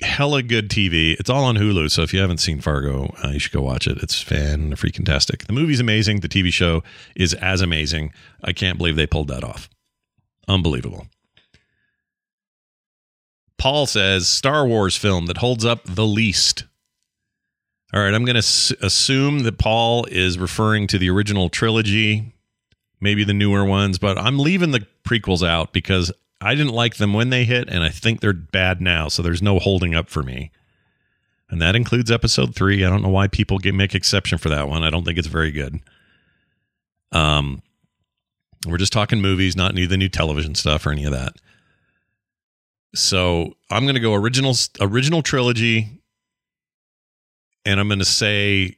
hella 0.00 0.42
good 0.42 0.68
TV. 0.68 1.18
It's 1.18 1.30
all 1.30 1.44
on 1.44 1.56
Hulu, 1.56 1.90
so 1.90 2.02
if 2.02 2.12
you 2.12 2.20
haven't 2.20 2.38
seen 2.38 2.60
Fargo, 2.60 3.14
uh, 3.24 3.28
you 3.28 3.38
should 3.38 3.52
go 3.52 3.62
watch 3.62 3.86
it. 3.86 3.98
It's 4.02 4.20
fan 4.20 4.72
freaking 4.72 5.04
tastic. 5.04 5.46
The 5.46 5.52
movie's 5.52 5.80
amazing. 5.80 6.20
The 6.20 6.28
TV 6.28 6.52
show 6.52 6.82
is 7.14 7.34
as 7.34 7.60
amazing. 7.60 8.12
I 8.42 8.52
can't 8.52 8.78
believe 8.78 8.96
they 8.96 9.06
pulled 9.06 9.28
that 9.28 9.44
off. 9.44 9.68
Unbelievable. 10.48 11.06
Paul 13.56 13.86
says 13.86 14.28
Star 14.28 14.66
Wars 14.66 14.96
film 14.96 15.26
that 15.26 15.38
holds 15.38 15.64
up 15.64 15.84
the 15.84 16.06
least. 16.06 16.64
All 17.94 18.00
right, 18.02 18.12
I'm 18.12 18.24
going 18.24 18.34
to 18.34 18.38
s- 18.38 18.72
assume 18.82 19.40
that 19.44 19.58
Paul 19.58 20.04
is 20.10 20.36
referring 20.38 20.88
to 20.88 20.98
the 20.98 21.08
original 21.08 21.48
trilogy, 21.48 22.34
maybe 23.00 23.22
the 23.22 23.32
newer 23.32 23.64
ones, 23.64 23.98
but 23.98 24.18
I'm 24.18 24.38
leaving 24.38 24.72
the 24.72 24.86
prequels 25.06 25.46
out 25.46 25.72
because 25.72 26.10
I 26.44 26.54
didn't 26.54 26.72
like 26.72 26.96
them 26.96 27.14
when 27.14 27.30
they 27.30 27.44
hit, 27.44 27.68
and 27.68 27.82
I 27.82 27.88
think 27.88 28.20
they're 28.20 28.32
bad 28.32 28.80
now. 28.80 29.08
So 29.08 29.22
there's 29.22 29.42
no 29.42 29.58
holding 29.58 29.94
up 29.94 30.08
for 30.08 30.22
me. 30.22 30.50
And 31.48 31.60
that 31.62 31.76
includes 31.76 32.10
episode 32.10 32.54
three. 32.54 32.84
I 32.84 32.90
don't 32.90 33.02
know 33.02 33.08
why 33.08 33.28
people 33.28 33.58
get 33.58 33.74
make 33.74 33.94
exception 33.94 34.38
for 34.38 34.48
that 34.48 34.68
one. 34.68 34.82
I 34.82 34.90
don't 34.90 35.04
think 35.04 35.18
it's 35.18 35.28
very 35.28 35.52
good. 35.52 35.80
Um, 37.12 37.62
we're 38.66 38.78
just 38.78 38.92
talking 38.92 39.20
movies, 39.20 39.56
not 39.56 39.72
any 39.72 39.84
of 39.84 39.90
the 39.90 39.96
new 39.96 40.08
television 40.08 40.54
stuff 40.54 40.86
or 40.86 40.90
any 40.90 41.04
of 41.04 41.12
that. 41.12 41.34
So 42.94 43.54
I'm 43.70 43.84
going 43.84 43.94
to 43.94 44.00
go 44.00 44.14
original 44.14 44.54
original 44.80 45.22
trilogy, 45.22 46.00
and 47.64 47.80
I'm 47.80 47.88
going 47.88 47.98
to 47.98 48.04
say 48.04 48.76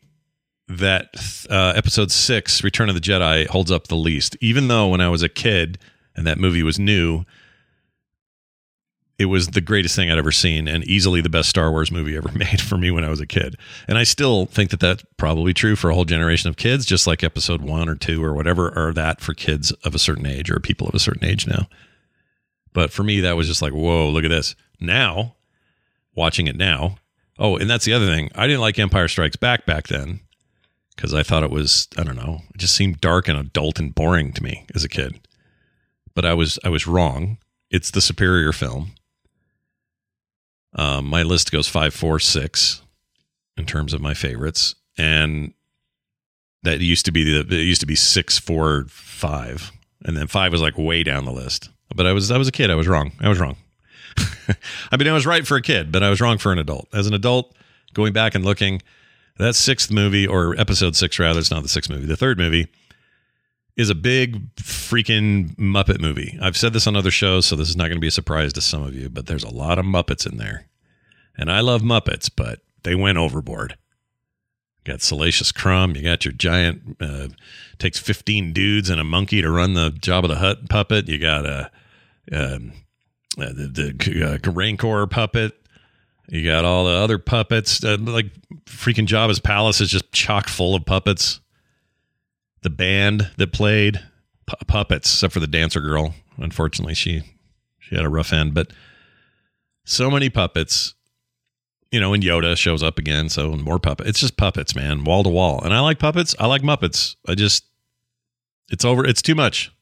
that 0.68 1.08
uh, 1.50 1.72
episode 1.76 2.10
six, 2.10 2.64
Return 2.64 2.88
of 2.88 2.94
the 2.94 3.00
Jedi, 3.00 3.46
holds 3.46 3.70
up 3.70 3.88
the 3.88 3.96
least. 3.96 4.36
Even 4.40 4.68
though 4.68 4.88
when 4.88 5.00
I 5.00 5.08
was 5.08 5.22
a 5.22 5.28
kid 5.28 5.78
and 6.16 6.26
that 6.26 6.38
movie 6.38 6.62
was 6.62 6.78
new, 6.78 7.24
it 9.18 9.26
was 9.26 9.48
the 9.48 9.62
greatest 9.62 9.96
thing 9.96 10.10
I'd 10.10 10.18
ever 10.18 10.32
seen 10.32 10.68
and 10.68 10.84
easily 10.84 11.20
the 11.20 11.30
best 11.30 11.48
Star 11.48 11.70
Wars 11.70 11.90
movie 11.90 12.16
ever 12.16 12.30
made 12.34 12.60
for 12.60 12.76
me 12.76 12.90
when 12.90 13.04
I 13.04 13.08
was 13.08 13.20
a 13.20 13.26
kid. 13.26 13.56
And 13.88 13.96
I 13.96 14.04
still 14.04 14.46
think 14.46 14.70
that 14.70 14.80
that's 14.80 15.04
probably 15.16 15.54
true 15.54 15.76
for 15.76 15.90
a 15.90 15.94
whole 15.94 16.04
generation 16.04 16.50
of 16.50 16.56
kids, 16.56 16.84
just 16.84 17.06
like 17.06 17.24
episode 17.24 17.62
one 17.62 17.88
or 17.88 17.94
two 17.94 18.22
or 18.22 18.34
whatever 18.34 18.76
are 18.78 18.92
that 18.92 19.20
for 19.20 19.32
kids 19.32 19.72
of 19.84 19.94
a 19.94 19.98
certain 19.98 20.26
age 20.26 20.50
or 20.50 20.60
people 20.60 20.86
of 20.86 20.94
a 20.94 20.98
certain 20.98 21.24
age 21.24 21.46
now. 21.46 21.66
But 22.74 22.92
for 22.92 23.02
me, 23.02 23.20
that 23.20 23.36
was 23.36 23.46
just 23.46 23.62
like, 23.62 23.72
whoa, 23.72 24.10
look 24.10 24.24
at 24.24 24.30
this. 24.30 24.54
Now, 24.78 25.36
watching 26.14 26.46
it 26.46 26.56
now, 26.56 26.96
oh, 27.38 27.56
and 27.56 27.70
that's 27.70 27.86
the 27.86 27.94
other 27.94 28.06
thing. 28.06 28.30
I 28.34 28.46
didn't 28.46 28.60
like 28.60 28.78
Empire 28.78 29.08
Strikes 29.08 29.36
Back 29.36 29.64
back 29.64 29.88
then 29.88 30.20
because 30.94 31.14
I 31.14 31.22
thought 31.22 31.42
it 31.42 31.50
was, 31.50 31.88
I 31.96 32.02
don't 32.02 32.16
know, 32.16 32.42
it 32.54 32.58
just 32.58 32.76
seemed 32.76 33.00
dark 33.00 33.28
and 33.28 33.38
adult 33.38 33.78
and 33.78 33.94
boring 33.94 34.34
to 34.34 34.42
me 34.42 34.66
as 34.74 34.84
a 34.84 34.90
kid. 34.90 35.26
But 36.14 36.26
I 36.26 36.34
was 36.34 36.58
I 36.64 36.70
was 36.70 36.86
wrong. 36.86 37.38
It's 37.70 37.90
the 37.90 38.00
superior 38.00 38.52
film 38.52 38.92
um, 40.76 41.06
my 41.06 41.22
list 41.22 41.50
goes 41.50 41.66
five, 41.66 41.94
four, 41.94 42.20
six 42.20 42.82
in 43.56 43.64
terms 43.64 43.92
of 43.94 44.00
my 44.00 44.14
favorites, 44.14 44.74
and 44.96 45.54
that 46.62 46.80
used 46.80 47.06
to 47.06 47.12
be 47.12 47.24
the 47.24 47.56
it 47.56 47.64
used 47.64 47.80
to 47.80 47.86
be 47.86 47.96
six, 47.96 48.38
four, 48.38 48.84
five, 48.88 49.72
and 50.04 50.16
then 50.16 50.26
five 50.26 50.52
was 50.52 50.60
like 50.60 50.76
way 50.76 51.02
down 51.02 51.24
the 51.24 51.32
list. 51.32 51.70
But 51.94 52.06
I 52.06 52.12
was 52.12 52.30
I 52.30 52.36
was 52.38 52.48
a 52.48 52.52
kid. 52.52 52.70
I 52.70 52.74
was 52.74 52.86
wrong. 52.86 53.12
I 53.20 53.28
was 53.28 53.40
wrong. 53.40 53.56
I 54.92 54.96
mean, 54.96 55.08
I 55.08 55.12
was 55.12 55.26
right 55.26 55.46
for 55.46 55.56
a 55.56 55.62
kid, 55.62 55.90
but 55.90 56.02
I 56.02 56.10
was 56.10 56.20
wrong 56.20 56.38
for 56.38 56.52
an 56.52 56.58
adult. 56.58 56.88
As 56.92 57.06
an 57.06 57.14
adult, 57.14 57.54
going 57.94 58.12
back 58.12 58.34
and 58.34 58.44
looking, 58.44 58.82
that 59.38 59.54
sixth 59.54 59.90
movie 59.90 60.26
or 60.26 60.58
episode 60.58 60.94
six 60.94 61.18
rather, 61.18 61.40
it's 61.40 61.50
not 61.50 61.62
the 61.62 61.68
sixth 61.68 61.90
movie, 61.90 62.06
the 62.06 62.16
third 62.16 62.38
movie 62.38 62.68
is 63.76 63.90
a 63.90 63.94
big 63.94 64.54
freaking 64.56 65.54
Muppet 65.56 66.00
movie. 66.00 66.38
I've 66.40 66.56
said 66.56 66.72
this 66.72 66.86
on 66.86 66.96
other 66.96 67.10
shows, 67.10 67.46
so 67.46 67.56
this 67.56 67.68
is 67.68 67.76
not 67.76 67.84
going 67.84 67.96
to 67.96 68.00
be 68.00 68.08
a 68.08 68.12
surprise 68.12 68.52
to 68.54 68.60
some 68.60 68.82
of 68.82 68.94
you, 68.94 69.10
but 69.10 69.26
there's 69.26 69.44
a 69.44 69.54
lot 69.54 69.78
of 69.78 69.84
Muppets 69.84 70.30
in 70.30 70.38
there. 70.38 70.66
And 71.36 71.50
I 71.50 71.60
love 71.60 71.82
Muppets, 71.82 72.30
but 72.34 72.60
they 72.84 72.94
went 72.94 73.18
overboard. 73.18 73.76
You 74.78 74.92
got 74.92 75.02
Salacious 75.02 75.52
Crumb. 75.52 75.94
You 75.94 76.02
got 76.02 76.24
your 76.24 76.32
giant, 76.32 76.96
uh, 77.00 77.28
takes 77.78 77.98
15 77.98 78.54
dudes 78.54 78.88
and 78.88 79.00
a 79.00 79.04
monkey 79.04 79.42
to 79.42 79.50
run 79.50 79.74
the 79.74 79.90
Jabba 79.90 80.28
the 80.28 80.36
Hutt 80.36 80.70
puppet. 80.70 81.08
You 81.08 81.18
got 81.18 81.44
a, 81.44 81.70
um, 82.32 82.72
uh, 83.38 83.52
the, 83.52 83.92
the 83.94 84.40
uh, 84.46 84.50
Rancor 84.50 85.06
puppet. 85.06 85.52
You 86.28 86.44
got 86.44 86.64
all 86.64 86.86
the 86.86 86.92
other 86.92 87.18
puppets. 87.18 87.84
Uh, 87.84 87.98
like 88.00 88.32
freaking 88.64 89.06
Jabba's 89.06 89.38
palace 89.38 89.82
is 89.82 89.90
just 89.90 90.10
chock 90.12 90.48
full 90.48 90.74
of 90.74 90.86
puppets 90.86 91.40
the 92.62 92.70
band 92.70 93.30
that 93.36 93.52
played 93.52 94.02
pu- 94.46 94.64
puppets, 94.66 95.12
except 95.12 95.32
for 95.34 95.40
the 95.40 95.46
dancer 95.46 95.80
girl. 95.80 96.14
Unfortunately, 96.38 96.94
she 96.94 97.22
she 97.78 97.94
had 97.94 98.04
a 98.04 98.08
rough 98.10 98.32
end, 98.32 98.54
but 98.54 98.72
so 99.84 100.10
many 100.10 100.28
puppets. 100.28 100.94
You 101.92 102.00
know, 102.00 102.12
and 102.12 102.22
Yoda 102.22 102.56
shows 102.56 102.82
up 102.82 102.98
again, 102.98 103.28
so 103.28 103.52
more 103.52 103.78
puppets. 103.78 104.10
It's 104.10 104.20
just 104.20 104.36
puppets, 104.36 104.74
man, 104.74 105.04
wall 105.04 105.22
to 105.22 105.28
wall. 105.30 105.62
And 105.62 105.72
I 105.72 105.78
like 105.80 106.00
puppets. 106.00 106.34
I 106.38 106.46
like 106.46 106.62
Muppets. 106.62 107.14
I 107.28 107.36
just, 107.36 107.64
it's 108.68 108.84
over. 108.84 109.06
It's 109.06 109.22
too 109.22 109.36
much. 109.36 109.72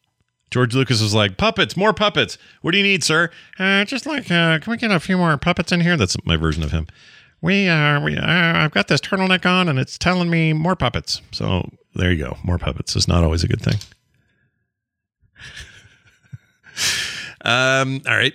George 0.51 0.75
Lucas 0.75 1.01
was 1.01 1.15
like, 1.15 1.39
puppets, 1.39 1.79
more 1.79 1.95
puppets. 1.95 2.37
What 2.61 2.73
do 2.73 2.79
you 2.79 2.85
need, 2.85 3.03
sir? 3.03 3.31
Uh, 3.59 3.87
just 3.87 4.05
like, 4.05 4.31
uh, 4.31 4.59
can 4.59 4.71
we 4.71 4.77
get 4.77 4.91
a 4.91 5.01
few 5.01 5.17
more 5.17 5.37
puppets 5.39 5.73
in 5.73 5.81
here? 5.81 5.97
That's 5.97 6.15
my 6.27 6.37
version 6.37 6.63
of 6.63 6.73
him. 6.73 6.87
We, 7.41 7.69
uh, 7.69 8.01
we, 8.01 8.17
uh, 8.17 8.23
I've 8.25 8.71
got 8.71 8.89
this 8.89 9.01
turtleneck 9.01 9.47
on, 9.47 9.69
and 9.69 9.79
it's 9.79 9.97
telling 9.99 10.29
me 10.29 10.53
more 10.53 10.77
puppets. 10.77 11.23
So 11.33 11.69
there 11.95 12.13
you 12.13 12.19
go. 12.19 12.37
More 12.43 12.59
puppets 12.59 12.97
is 12.97 13.09
not 13.09 13.25
always 13.25 13.45
a 13.45 13.49
good 13.49 13.63
thing. 13.63 13.79
um, 17.45 18.03
all 18.07 18.17
right. 18.17 18.35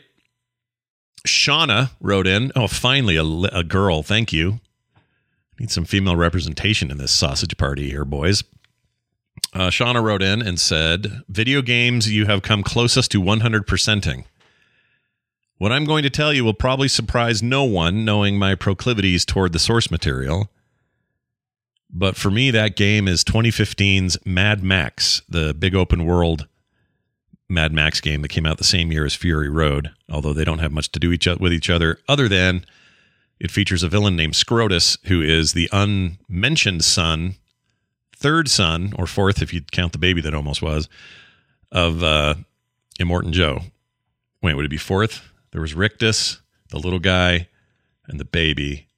Shauna 1.27 1.91
wrote 1.99 2.27
in. 2.27 2.51
Oh, 2.55 2.67
finally, 2.67 3.17
a, 3.17 3.23
a 3.23 3.63
girl. 3.63 4.03
Thank 4.03 4.31
you. 4.31 4.59
Need 5.59 5.71
some 5.71 5.85
female 5.85 6.15
representation 6.15 6.89
in 6.89 6.97
this 6.97 7.11
sausage 7.11 7.57
party 7.57 7.89
here, 7.89 8.05
boys. 8.05 8.43
Uh, 9.53 9.69
Shauna 9.69 10.01
wrote 10.01 10.21
in 10.21 10.41
and 10.41 10.59
said, 10.59 11.23
Video 11.27 11.61
games 11.61 12.11
you 12.11 12.25
have 12.25 12.41
come 12.41 12.63
closest 12.63 13.11
to 13.11 13.21
100%ing. 13.21 14.25
What 15.57 15.73
I'm 15.73 15.85
going 15.85 16.03
to 16.03 16.09
tell 16.09 16.33
you 16.33 16.45
will 16.45 16.53
probably 16.53 16.87
surprise 16.87 17.43
no 17.43 17.65
one 17.65 18.05
knowing 18.05 18.39
my 18.39 18.55
proclivities 18.55 19.25
toward 19.25 19.51
the 19.51 19.59
source 19.59 19.91
material. 19.91 20.49
But 21.89 22.15
for 22.15 22.29
me, 22.29 22.51
that 22.51 22.75
game 22.75 23.07
is 23.07 23.23
2015's 23.23 24.17
Mad 24.25 24.63
Max, 24.63 25.21
the 25.27 25.53
big 25.53 25.73
open 25.73 26.05
world 26.05 26.47
Mad 27.49 27.73
Max 27.73 27.99
game 27.99 28.21
that 28.21 28.29
came 28.29 28.45
out 28.45 28.59
the 28.59 28.63
same 28.63 28.91
year 28.91 29.05
as 29.05 29.15
Fury 29.15 29.49
Road, 29.49 29.91
although 30.09 30.33
they 30.33 30.45
don't 30.45 30.59
have 30.59 30.71
much 30.71 30.91
to 30.91 30.99
do 30.99 31.11
each 31.11 31.25
with 31.25 31.51
each 31.51 31.69
other, 31.69 31.97
other 32.07 32.27
than 32.27 32.63
it 33.39 33.49
features 33.49 33.81
a 33.81 33.89
villain 33.89 34.15
named 34.15 34.33
Scrotus, 34.33 34.97
who 35.05 35.21
is 35.21 35.53
the 35.53 35.67
unmentioned 35.71 36.83
son, 36.83 37.35
third 38.15 38.49
son, 38.49 38.93
or 38.95 39.07
fourth 39.07 39.41
if 39.41 39.51
you 39.51 39.61
count 39.71 39.93
the 39.93 39.97
baby 39.97 40.21
that 40.21 40.35
almost 40.35 40.61
was, 40.61 40.87
of 41.71 42.03
uh, 42.03 42.35
Immortan 42.99 43.31
Joe. 43.31 43.61
Wait, 44.43 44.53
would 44.53 44.65
it 44.65 44.69
be 44.69 44.77
fourth? 44.77 45.21
There 45.51 45.61
was 45.61 45.73
Rictus, 45.73 46.39
the 46.69 46.77
little 46.77 46.99
guy, 46.99 47.47
and 48.07 48.19
the 48.19 48.25
baby. 48.25 48.89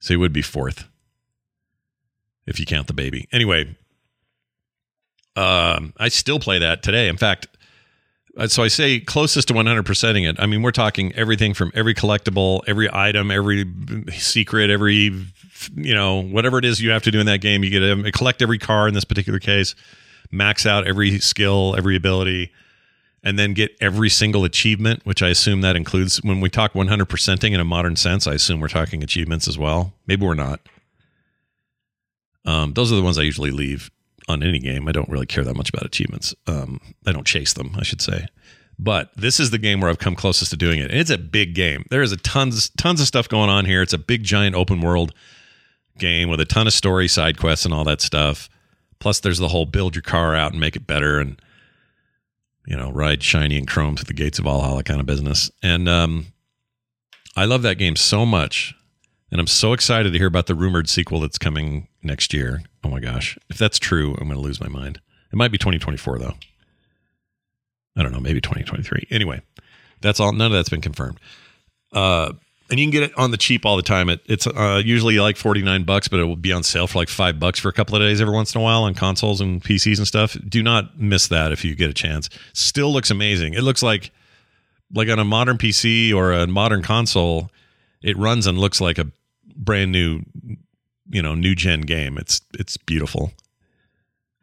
So 0.00 0.12
he 0.12 0.18
would 0.18 0.34
be 0.34 0.42
fourth 0.42 0.89
if 2.50 2.60
you 2.60 2.66
count 2.66 2.86
the 2.88 2.92
baby. 2.92 3.28
Anyway, 3.32 3.74
um, 5.36 5.94
I 5.96 6.08
still 6.08 6.38
play 6.38 6.58
that 6.58 6.82
today. 6.82 7.08
In 7.08 7.16
fact, 7.16 7.46
uh, 8.36 8.46
so 8.46 8.62
I 8.62 8.68
say 8.68 9.00
closest 9.00 9.48
to 9.48 9.54
100%ing 9.54 10.24
it. 10.24 10.38
I 10.38 10.46
mean, 10.46 10.62
we're 10.62 10.70
talking 10.70 11.12
everything 11.14 11.54
from 11.54 11.72
every 11.74 11.94
collectible, 11.94 12.60
every 12.66 12.88
item, 12.92 13.30
every 13.30 13.64
secret, 14.12 14.70
every, 14.70 15.24
you 15.74 15.94
know, 15.94 16.22
whatever 16.22 16.58
it 16.58 16.64
is 16.64 16.80
you 16.80 16.90
have 16.90 17.02
to 17.04 17.10
do 17.10 17.20
in 17.20 17.26
that 17.26 17.40
game. 17.40 17.64
You 17.64 17.70
get 17.70 17.80
to 17.80 18.12
collect 18.12 18.42
every 18.42 18.58
car 18.58 18.86
in 18.86 18.94
this 18.94 19.04
particular 19.04 19.38
case, 19.38 19.74
max 20.30 20.66
out 20.66 20.86
every 20.86 21.18
skill, 21.18 21.74
every 21.76 21.96
ability, 21.96 22.52
and 23.22 23.38
then 23.38 23.52
get 23.52 23.76
every 23.80 24.08
single 24.08 24.44
achievement, 24.44 25.04
which 25.04 25.22
I 25.22 25.28
assume 25.28 25.60
that 25.60 25.76
includes 25.76 26.22
when 26.22 26.40
we 26.40 26.48
talk 26.48 26.72
100%ing 26.72 27.52
in 27.52 27.60
a 27.60 27.64
modern 27.64 27.96
sense. 27.96 28.26
I 28.26 28.34
assume 28.34 28.60
we're 28.60 28.68
talking 28.68 29.02
achievements 29.02 29.48
as 29.48 29.58
well. 29.58 29.92
Maybe 30.06 30.24
we're 30.24 30.34
not. 30.34 30.60
Um, 32.44 32.72
those 32.72 32.92
are 32.92 32.96
the 32.96 33.02
ones 33.02 33.18
I 33.18 33.22
usually 33.22 33.50
leave 33.50 33.90
on 34.28 34.42
any 34.42 34.58
game. 34.58 34.88
I 34.88 34.92
don't 34.92 35.08
really 35.08 35.26
care 35.26 35.44
that 35.44 35.56
much 35.56 35.68
about 35.68 35.84
achievements. 35.84 36.34
Um, 36.46 36.80
I 37.06 37.12
don't 37.12 37.26
chase 37.26 37.52
them, 37.52 37.74
I 37.78 37.82
should 37.82 38.00
say. 38.00 38.26
But 38.78 39.10
this 39.14 39.38
is 39.38 39.50
the 39.50 39.58
game 39.58 39.80
where 39.80 39.90
I've 39.90 39.98
come 39.98 40.16
closest 40.16 40.50
to 40.52 40.56
doing 40.56 40.78
it. 40.78 40.90
And 40.90 40.98
it's 40.98 41.10
a 41.10 41.18
big 41.18 41.54
game. 41.54 41.84
There 41.90 42.02
is 42.02 42.12
a 42.12 42.16
tons 42.16 42.70
tons 42.70 43.00
of 43.00 43.06
stuff 43.06 43.28
going 43.28 43.50
on 43.50 43.66
here. 43.66 43.82
It's 43.82 43.92
a 43.92 43.98
big 43.98 44.24
giant 44.24 44.54
open 44.54 44.80
world 44.80 45.12
game 45.98 46.30
with 46.30 46.40
a 46.40 46.46
ton 46.46 46.66
of 46.66 46.72
story, 46.72 47.06
side 47.06 47.36
quests, 47.38 47.66
and 47.66 47.74
all 47.74 47.84
that 47.84 48.00
stuff. 48.00 48.48
Plus, 48.98 49.20
there's 49.20 49.38
the 49.38 49.48
whole 49.48 49.66
build 49.66 49.94
your 49.94 50.02
car 50.02 50.34
out 50.34 50.52
and 50.52 50.60
make 50.60 50.76
it 50.76 50.86
better, 50.86 51.18
and 51.18 51.40
you 52.66 52.76
know, 52.76 52.90
ride 52.90 53.22
shiny 53.22 53.58
and 53.58 53.68
chrome 53.68 53.96
to 53.96 54.04
the 54.04 54.14
gates 54.14 54.38
of 54.38 54.44
Valhalla 54.44 54.82
kind 54.82 55.00
of 55.00 55.06
business. 55.06 55.50
And 55.62 55.88
um, 55.88 56.26
I 57.36 57.44
love 57.44 57.62
that 57.62 57.76
game 57.76 57.96
so 57.96 58.24
much 58.24 58.74
and 59.30 59.40
I'm 59.40 59.46
so 59.46 59.72
excited 59.72 60.12
to 60.12 60.18
hear 60.18 60.26
about 60.26 60.46
the 60.46 60.54
rumored 60.54 60.88
sequel 60.88 61.20
that's 61.20 61.38
coming 61.38 61.88
next 62.02 62.32
year. 62.34 62.62
Oh 62.82 62.88
my 62.88 63.00
gosh. 63.00 63.38
If 63.48 63.58
that's 63.58 63.78
true, 63.78 64.12
I'm 64.20 64.28
going 64.28 64.34
to 64.34 64.40
lose 64.40 64.60
my 64.60 64.68
mind. 64.68 65.00
It 65.32 65.36
might 65.36 65.52
be 65.52 65.58
2024, 65.58 66.18
though. 66.18 66.34
I 67.96 68.02
don't 68.02 68.12
know, 68.12 68.20
maybe 68.20 68.40
2023. 68.40 69.08
Anyway, 69.10 69.42
that's 70.00 70.20
all. 70.20 70.32
None 70.32 70.46
of 70.46 70.52
that's 70.52 70.68
been 70.68 70.80
confirmed. 70.80 71.20
Uh, 71.92 72.32
and 72.70 72.78
you 72.78 72.86
can 72.86 72.92
get 72.92 73.02
it 73.02 73.18
on 73.18 73.32
the 73.32 73.36
cheap 73.36 73.66
all 73.66 73.76
the 73.76 73.82
time. 73.82 74.08
It, 74.08 74.20
it's 74.26 74.46
uh, 74.46 74.80
usually 74.84 75.18
like 75.18 75.36
49 75.36 75.84
bucks, 75.84 76.08
but 76.08 76.20
it 76.20 76.24
will 76.24 76.36
be 76.36 76.52
on 76.52 76.62
sale 76.62 76.86
for 76.86 76.98
like 76.98 77.08
five 77.08 77.40
bucks 77.40 77.58
for 77.58 77.68
a 77.68 77.72
couple 77.72 77.96
of 77.96 78.02
days 78.02 78.20
every 78.20 78.32
once 78.32 78.54
in 78.54 78.60
a 78.60 78.64
while 78.64 78.84
on 78.84 78.94
consoles 78.94 79.40
and 79.40 79.62
PCs 79.62 79.98
and 79.98 80.06
stuff. 80.06 80.36
Do 80.48 80.62
not 80.62 80.98
miss 80.98 81.28
that 81.28 81.52
if 81.52 81.64
you 81.64 81.74
get 81.74 81.90
a 81.90 81.94
chance. 81.94 82.30
Still 82.52 82.92
looks 82.92 83.10
amazing. 83.10 83.54
It 83.54 83.62
looks 83.62 83.82
like 83.82 84.12
like 84.92 85.08
on 85.08 85.18
a 85.18 85.24
modern 85.24 85.56
PC 85.58 86.14
or 86.14 86.32
a 86.32 86.46
modern 86.46 86.82
console, 86.82 87.50
it 88.02 88.16
runs 88.16 88.46
and 88.46 88.58
looks 88.58 88.80
like 88.80 88.98
a 88.98 89.06
brand 89.60 89.92
new, 89.92 90.22
you 91.08 91.22
know, 91.22 91.34
new 91.34 91.54
gen 91.54 91.82
game. 91.82 92.18
It's 92.18 92.40
it's 92.58 92.76
beautiful. 92.76 93.32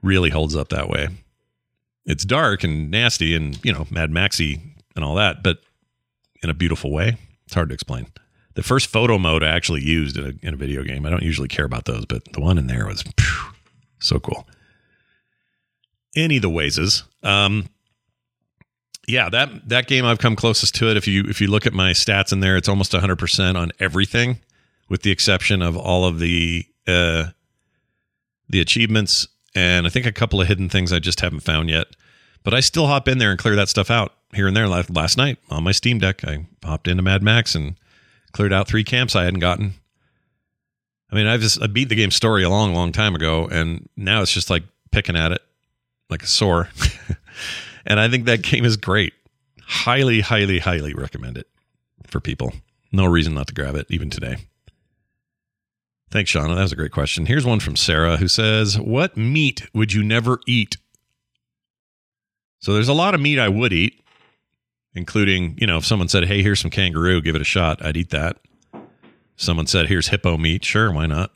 Really 0.02 0.30
holds 0.30 0.56
up 0.56 0.70
that 0.70 0.90
way. 0.90 1.10
It's 2.06 2.24
dark 2.24 2.64
and 2.64 2.90
nasty 2.90 3.36
and 3.36 3.64
you 3.66 3.74
know 3.74 3.88
Mad 3.90 4.12
Maxy 4.12 4.62
and 4.96 5.04
all 5.04 5.16
that, 5.16 5.44
but 5.44 5.60
in 6.42 6.50
a 6.50 6.54
beautiful 6.54 6.92
way. 6.92 7.18
It's 7.46 7.54
hard 7.54 7.70
to 7.70 7.74
explain. 7.74 8.08
The 8.56 8.64
first 8.64 8.88
photo 8.88 9.18
mode 9.18 9.44
I 9.44 9.50
actually 9.50 9.84
used 9.84 10.18
in 10.18 10.26
a, 10.26 10.48
in 10.48 10.54
a 10.54 10.58
video 10.58 10.84
game. 10.84 11.06
I 11.06 11.10
don't 11.10 11.24
usually 11.24 11.48
care 11.48 11.66
about 11.66 11.86
those, 11.86 12.06
but 12.06 12.24
the 12.34 12.42
one 12.42 12.58
in 12.58 12.68
there 12.68 12.88
was 12.88 13.04
phew, 13.04 13.52
so 14.00 14.20
cool. 14.20 14.48
Any 16.16 16.38
of 16.38 16.42
the 16.42 16.50
ways 16.50 17.04
um, 17.24 17.70
yeah, 19.08 19.30
that 19.30 19.70
that 19.70 19.88
game 19.88 20.06
I've 20.06 20.20
come 20.20 20.36
closest 20.36 20.76
to 20.76 20.90
it. 20.90 20.98
If 20.98 21.08
you 21.08 21.24
if 21.28 21.40
you 21.40 21.48
look 21.48 21.66
at 21.66 21.74
my 21.74 21.92
stats 21.92 22.34
in 22.34 22.42
there, 22.42 22.58
it's 22.58 22.68
almost 22.68 22.92
100% 22.92 23.56
on 23.56 23.72
everything 23.80 24.40
with 24.90 25.02
the 25.02 25.12
exception 25.12 25.62
of 25.62 25.76
all 25.78 26.06
of 26.06 26.20
the 26.20 26.66
uh, 26.88 27.28
the 28.50 28.62
achievements 28.62 29.28
and 29.58 29.88
I 29.88 29.90
think 29.90 30.06
a 30.06 30.12
couple 30.12 30.40
of 30.40 30.48
hidden 30.48 30.70
things 30.70 30.94
I 30.94 31.00
just 31.00 31.22
haven't 31.22 31.40
found 31.40 31.70
yet. 31.70 31.88
But 32.44 32.54
I 32.54 32.60
still 32.60 32.86
hop 32.86 33.08
in 33.08 33.18
there 33.18 33.32
and 33.32 33.40
clear 33.40 33.56
that 33.56 33.70
stuff 33.70 33.90
out 33.90 34.14
here 34.32 34.48
and 34.48 34.56
there. 34.56 34.68
Last 34.68 35.18
night 35.18 35.40
on 35.50 35.64
my 35.64 35.72
Steam 35.72 35.98
Deck, 35.98 36.24
I 36.24 36.46
hopped 36.64 36.88
into 36.88 37.02
Mad 37.02 37.24
Max 37.24 37.56
and 37.56 37.76
cleared 38.34 38.54
out 38.54 38.68
three 38.68 38.84
camps 38.84 39.16
I 39.16 39.24
hadn't 39.24 39.40
gotten. 39.40 39.74
I 41.12 41.16
mean, 41.16 41.26
I've 41.26 41.42
just 41.42 41.62
I 41.62 41.68
beat 41.68 41.90
the 41.90 41.96
game 41.96 42.12
story 42.12 42.44
a 42.44 42.50
long, 42.50 42.74
long 42.74 42.92
time 42.92 43.16
ago, 43.16 43.48
and 43.48 43.90
now 43.98 44.22
it's 44.22 44.32
just 44.32 44.50
like 44.50 44.64
picking 44.92 45.16
at 45.16 45.32
it 45.32 45.42
like 46.10 46.22
a 46.22 46.28
sore. 46.28 46.70
and 47.86 48.00
I 48.00 48.10
think 48.10 48.26
that 48.26 48.44
game 48.44 48.64
is 48.64 48.78
great. 48.78 49.14
Highly, 49.62 50.22
highly, 50.22 50.60
highly 50.60 50.94
recommend 50.94 51.38
it 51.38 51.48
for 52.06 52.20
people. 52.20 52.54
No 52.92 53.06
reason 53.06 53.34
not 53.34 53.48
to 53.48 53.54
grab 53.54 53.76
it 53.76 53.88
even 53.90 54.12
today. 54.12 54.38
Thanks, 56.10 56.32
Shauna. 56.32 56.56
That 56.56 56.62
was 56.62 56.72
a 56.72 56.78
great 56.78 56.92
question. 56.92 57.26
Here's 57.26 57.46
one 57.46 57.60
from 57.60 57.76
Sarah 57.76 58.18
who 58.18 58.28
says, 58.28 58.80
What 58.80 59.18
meat 59.18 59.68
would 59.74 59.92
you 59.92 60.04
never 60.04 60.40
eat? 60.48 60.78
So 62.60 62.74
there's 62.74 62.88
a 62.88 62.94
lot 62.94 63.14
of 63.14 63.22
meat 63.22 63.40
I 63.40 63.50
would 63.50 63.74
eat, 63.74 64.02
including, 64.94 65.58
you 65.60 65.68
know, 65.68 65.78
if 65.78 65.86
someone 65.86 66.08
said, 66.08 66.26
Hey, 66.26 66.42
here's 66.42 66.62
some 66.62 66.72
kangaroo, 66.72 67.22
give 67.22 67.36
it 67.36 67.42
a 67.42 67.46
shot, 67.46 67.84
I'd 67.84 67.98
eat 67.98 68.12
that. 68.12 68.38
Someone 69.36 69.68
said, 69.68 69.88
Here's 69.88 70.08
hippo 70.08 70.38
meat. 70.38 70.64
Sure, 70.64 70.92
why 70.92 71.08
not? 71.08 71.32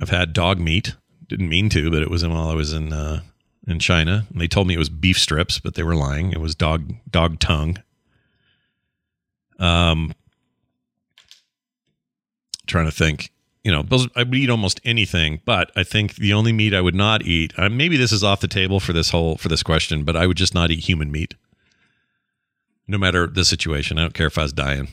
I've 0.00 0.10
had 0.10 0.32
dog 0.32 0.58
meat. 0.58 0.94
Didn't 1.26 1.48
mean 1.48 1.70
to, 1.70 1.90
but 1.90 2.02
it 2.02 2.10
was 2.10 2.26
while 2.26 2.48
I 2.48 2.54
was 2.54 2.72
in 2.72 2.92
uh, 2.92 3.22
in 3.66 3.78
China. 3.78 4.26
And 4.30 4.40
they 4.40 4.48
told 4.48 4.66
me 4.66 4.74
it 4.74 4.78
was 4.78 4.90
beef 4.90 5.18
strips, 5.18 5.58
but 5.60 5.74
they 5.74 5.82
were 5.82 5.94
lying. 5.94 6.32
It 6.32 6.40
was 6.40 6.54
dog 6.54 6.92
dog 7.10 7.38
tongue. 7.38 7.78
Um, 9.58 10.12
trying 12.72 12.86
to 12.86 12.92
think. 12.92 13.30
You 13.62 13.70
know, 13.70 13.84
I 14.16 14.24
would 14.24 14.34
eat 14.34 14.50
almost 14.50 14.80
anything, 14.84 15.40
but 15.44 15.70
I 15.76 15.84
think 15.84 16.16
the 16.16 16.32
only 16.32 16.52
meat 16.52 16.74
I 16.74 16.80
would 16.80 16.96
not 16.96 17.22
eat. 17.22 17.52
Uh, 17.56 17.68
maybe 17.68 17.96
this 17.96 18.10
is 18.10 18.24
off 18.24 18.40
the 18.40 18.48
table 18.48 18.80
for 18.80 18.92
this 18.92 19.10
whole 19.10 19.36
for 19.36 19.48
this 19.48 19.62
question, 19.62 20.02
but 20.02 20.16
I 20.16 20.26
would 20.26 20.36
just 20.36 20.54
not 20.54 20.72
eat 20.72 20.80
human 20.80 21.12
meat, 21.12 21.34
no 22.88 22.98
matter 22.98 23.28
the 23.28 23.44
situation. 23.44 23.98
I 23.98 24.02
don't 24.02 24.14
care 24.14 24.26
if 24.26 24.36
I 24.36 24.42
was 24.42 24.52
dying. 24.52 24.88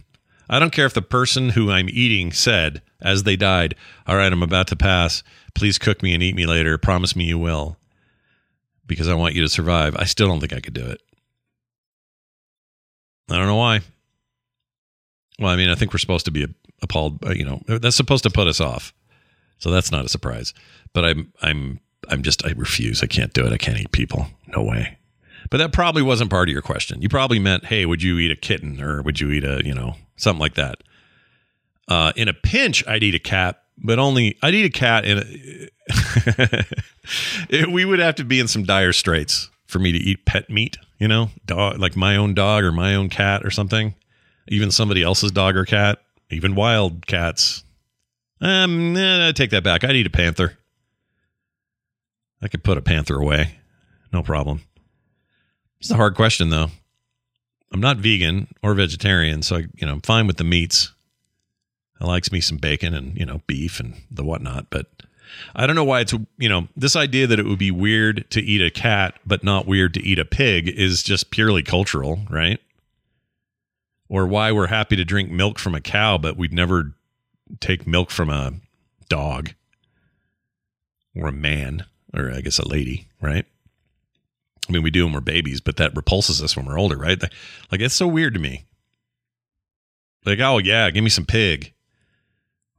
I 0.47 0.59
don't 0.59 0.71
care 0.71 0.85
if 0.85 0.93
the 0.93 1.01
person 1.01 1.49
who 1.49 1.71
I'm 1.71 1.89
eating 1.89 2.31
said 2.31 2.83
as 3.01 3.23
they 3.23 3.35
died, 3.35 3.73
"All 4.05 4.17
right, 4.17 4.31
I'm 4.31 4.43
about 4.43 4.67
to 4.67 4.75
pass. 4.75 5.23
Please 5.55 5.79
cook 5.79 6.03
me 6.03 6.13
and 6.13 6.21
eat 6.21 6.35
me 6.35 6.45
later. 6.45 6.77
Promise 6.77 7.15
me 7.15 7.23
you 7.25 7.39
will." 7.39 7.77
Because 8.85 9.07
I 9.07 9.15
want 9.15 9.33
you 9.33 9.41
to 9.41 9.49
survive. 9.49 9.95
I 9.95 10.05
still 10.05 10.27
don't 10.27 10.39
think 10.39 10.53
I 10.53 10.59
could 10.59 10.73
do 10.75 10.85
it. 10.85 11.01
I 13.31 13.37
don't 13.37 13.47
know 13.47 13.55
why. 13.55 13.81
Well, 15.39 15.51
I 15.51 15.55
mean, 15.55 15.69
I 15.69 15.75
think 15.75 15.93
we're 15.93 15.99
supposed 15.99 16.25
to 16.25 16.31
be 16.31 16.47
appalled. 16.81 17.23
Uh, 17.25 17.31
you 17.31 17.45
know, 17.45 17.61
that's 17.67 17.95
supposed 17.95 18.23
to 18.23 18.29
put 18.29 18.47
us 18.47 18.59
off. 18.59 18.93
So 19.57 19.71
that's 19.71 19.91
not 19.91 20.05
a 20.05 20.09
surprise. 20.09 20.53
But 20.93 21.05
I'm 21.05 21.33
I'm 21.41 21.79
I'm 22.09 22.21
just 22.23 22.45
I 22.45 22.51
refuse. 22.51 23.03
I 23.03 23.07
can't 23.07 23.33
do 23.33 23.45
it. 23.45 23.53
I 23.53 23.57
can't 23.57 23.77
eat 23.77 23.91
people. 23.91 24.27
No 24.47 24.63
way. 24.63 24.97
But 25.49 25.57
that 25.57 25.73
probably 25.73 26.01
wasn't 26.01 26.29
part 26.29 26.49
of 26.49 26.53
your 26.53 26.61
question. 26.61 27.01
You 27.01 27.09
probably 27.09 27.39
meant, 27.39 27.65
"Hey, 27.65 27.85
would 27.85 28.03
you 28.03 28.17
eat 28.19 28.31
a 28.31 28.35
kitten 28.35 28.81
or 28.81 29.01
would 29.01 29.19
you 29.19 29.31
eat 29.31 29.43
a, 29.43 29.61
you 29.65 29.73
know, 29.73 29.95
something 30.15 30.39
like 30.39 30.55
that?" 30.55 30.83
Uh, 31.87 32.11
in 32.15 32.27
a 32.27 32.33
pinch, 32.33 32.85
I'd 32.87 33.03
eat 33.03 33.15
a 33.15 33.19
cat, 33.19 33.63
but 33.77 33.97
only 33.97 34.37
I'd 34.43 34.53
eat 34.53 34.65
a 34.65 34.69
cat 34.69 35.05
in 35.05 35.17
a 35.17 35.23
it, 37.49 37.71
we 37.71 37.83
would 37.83 37.99
have 37.99 38.15
to 38.15 38.23
be 38.23 38.39
in 38.39 38.47
some 38.47 38.63
dire 38.63 38.93
straits 38.93 39.49
for 39.65 39.79
me 39.79 39.91
to 39.91 39.97
eat 39.97 40.25
pet 40.25 40.49
meat, 40.49 40.77
you 40.99 41.07
know, 41.07 41.29
dog 41.45 41.79
like 41.79 41.95
my 41.95 42.15
own 42.15 42.33
dog 42.33 42.63
or 42.63 42.71
my 42.71 42.95
own 42.95 43.09
cat 43.09 43.43
or 43.43 43.49
something 43.49 43.95
even 44.49 44.71
somebody 44.71 45.03
else's 45.03 45.31
dog 45.31 45.55
or 45.55 45.63
cat, 45.63 45.99
even 46.29 46.55
wild 46.55 47.05
cats. 47.07 47.63
Um, 48.41 48.95
eh, 48.95 49.27
I 49.27 49.31
take 49.31 49.51
that 49.51 49.63
back. 49.63 49.83
I 49.83 49.91
need 49.91 50.07
a 50.07 50.11
panther. 50.11 50.57
I 52.41 52.47
could 52.47 52.63
put 52.63 52.77
a 52.77 52.81
panther 52.81 53.19
away. 53.19 53.55
No 54.13 54.23
problem. 54.23 54.61
It's 55.79 55.91
a 55.91 55.95
hard 55.95 56.15
question 56.15 56.49
though. 56.49 56.67
I'm 57.71 57.81
not 57.81 57.97
vegan 57.97 58.47
or 58.63 58.73
vegetarian, 58.73 59.43
so 59.43 59.57
I, 59.57 59.59
you 59.75 59.85
know, 59.85 59.93
I'm 59.93 60.01
fine 60.01 60.25
with 60.25 60.37
the 60.37 60.43
meats. 60.43 60.91
I 62.01 62.05
likes 62.05 62.31
me 62.31 62.41
some 62.41 62.57
bacon 62.57 62.93
and, 62.93 63.15
you 63.17 63.25
know, 63.25 63.41
beef 63.45 63.79
and 63.79 63.95
the 64.09 64.23
whatnot, 64.23 64.67
but 64.69 64.87
I 65.55 65.67
don't 65.67 65.75
know 65.75 65.83
why 65.83 65.99
it's, 65.99 66.13
you 66.37 66.49
know, 66.49 66.67
this 66.75 66.95
idea 66.95 67.27
that 67.27 67.39
it 67.39 67.45
would 67.45 67.59
be 67.59 67.71
weird 67.71 68.25
to 68.31 68.41
eat 68.41 68.61
a 68.61 68.71
cat, 68.71 69.15
but 69.25 69.43
not 69.43 69.67
weird 69.67 69.93
to 69.95 70.03
eat 70.03 70.17
a 70.17 70.25
pig 70.25 70.67
is 70.67 71.03
just 71.03 71.29
purely 71.29 71.61
cultural, 71.61 72.21
right? 72.29 72.59
Or 74.09 74.25
why 74.25 74.51
we're 74.51 74.67
happy 74.67 74.95
to 74.95 75.05
drink 75.05 75.31
milk 75.31 75.59
from 75.59 75.75
a 75.75 75.81
cow, 75.81 76.17
but 76.17 76.35
we'd 76.35 76.53
never 76.53 76.93
take 77.59 77.87
milk 77.87 78.09
from 78.09 78.29
a 78.29 78.53
dog 79.07 79.51
or 81.15 81.27
a 81.27 81.31
man, 81.31 81.85
or 82.13 82.31
I 82.31 82.41
guess 82.41 82.59
a 82.59 82.67
lady, 82.67 83.07
right? 83.21 83.45
I 84.67 84.71
mean, 84.71 84.83
we 84.83 84.91
do 84.91 85.05
when 85.05 85.13
we're 85.13 85.21
babies, 85.21 85.61
but 85.61 85.77
that 85.77 85.95
repulses 85.95 86.43
us 86.43 86.55
when 86.55 86.65
we're 86.65 86.79
older, 86.79 86.97
right? 86.97 87.21
Like, 87.71 87.81
it's 87.81 87.95
so 87.95 88.07
weird 88.07 88.33
to 88.33 88.39
me. 88.39 88.65
Like, 90.25 90.39
oh, 90.39 90.57
yeah, 90.59 90.89
give 90.91 91.03
me 91.03 91.09
some 91.09 91.25
pig. 91.25 91.73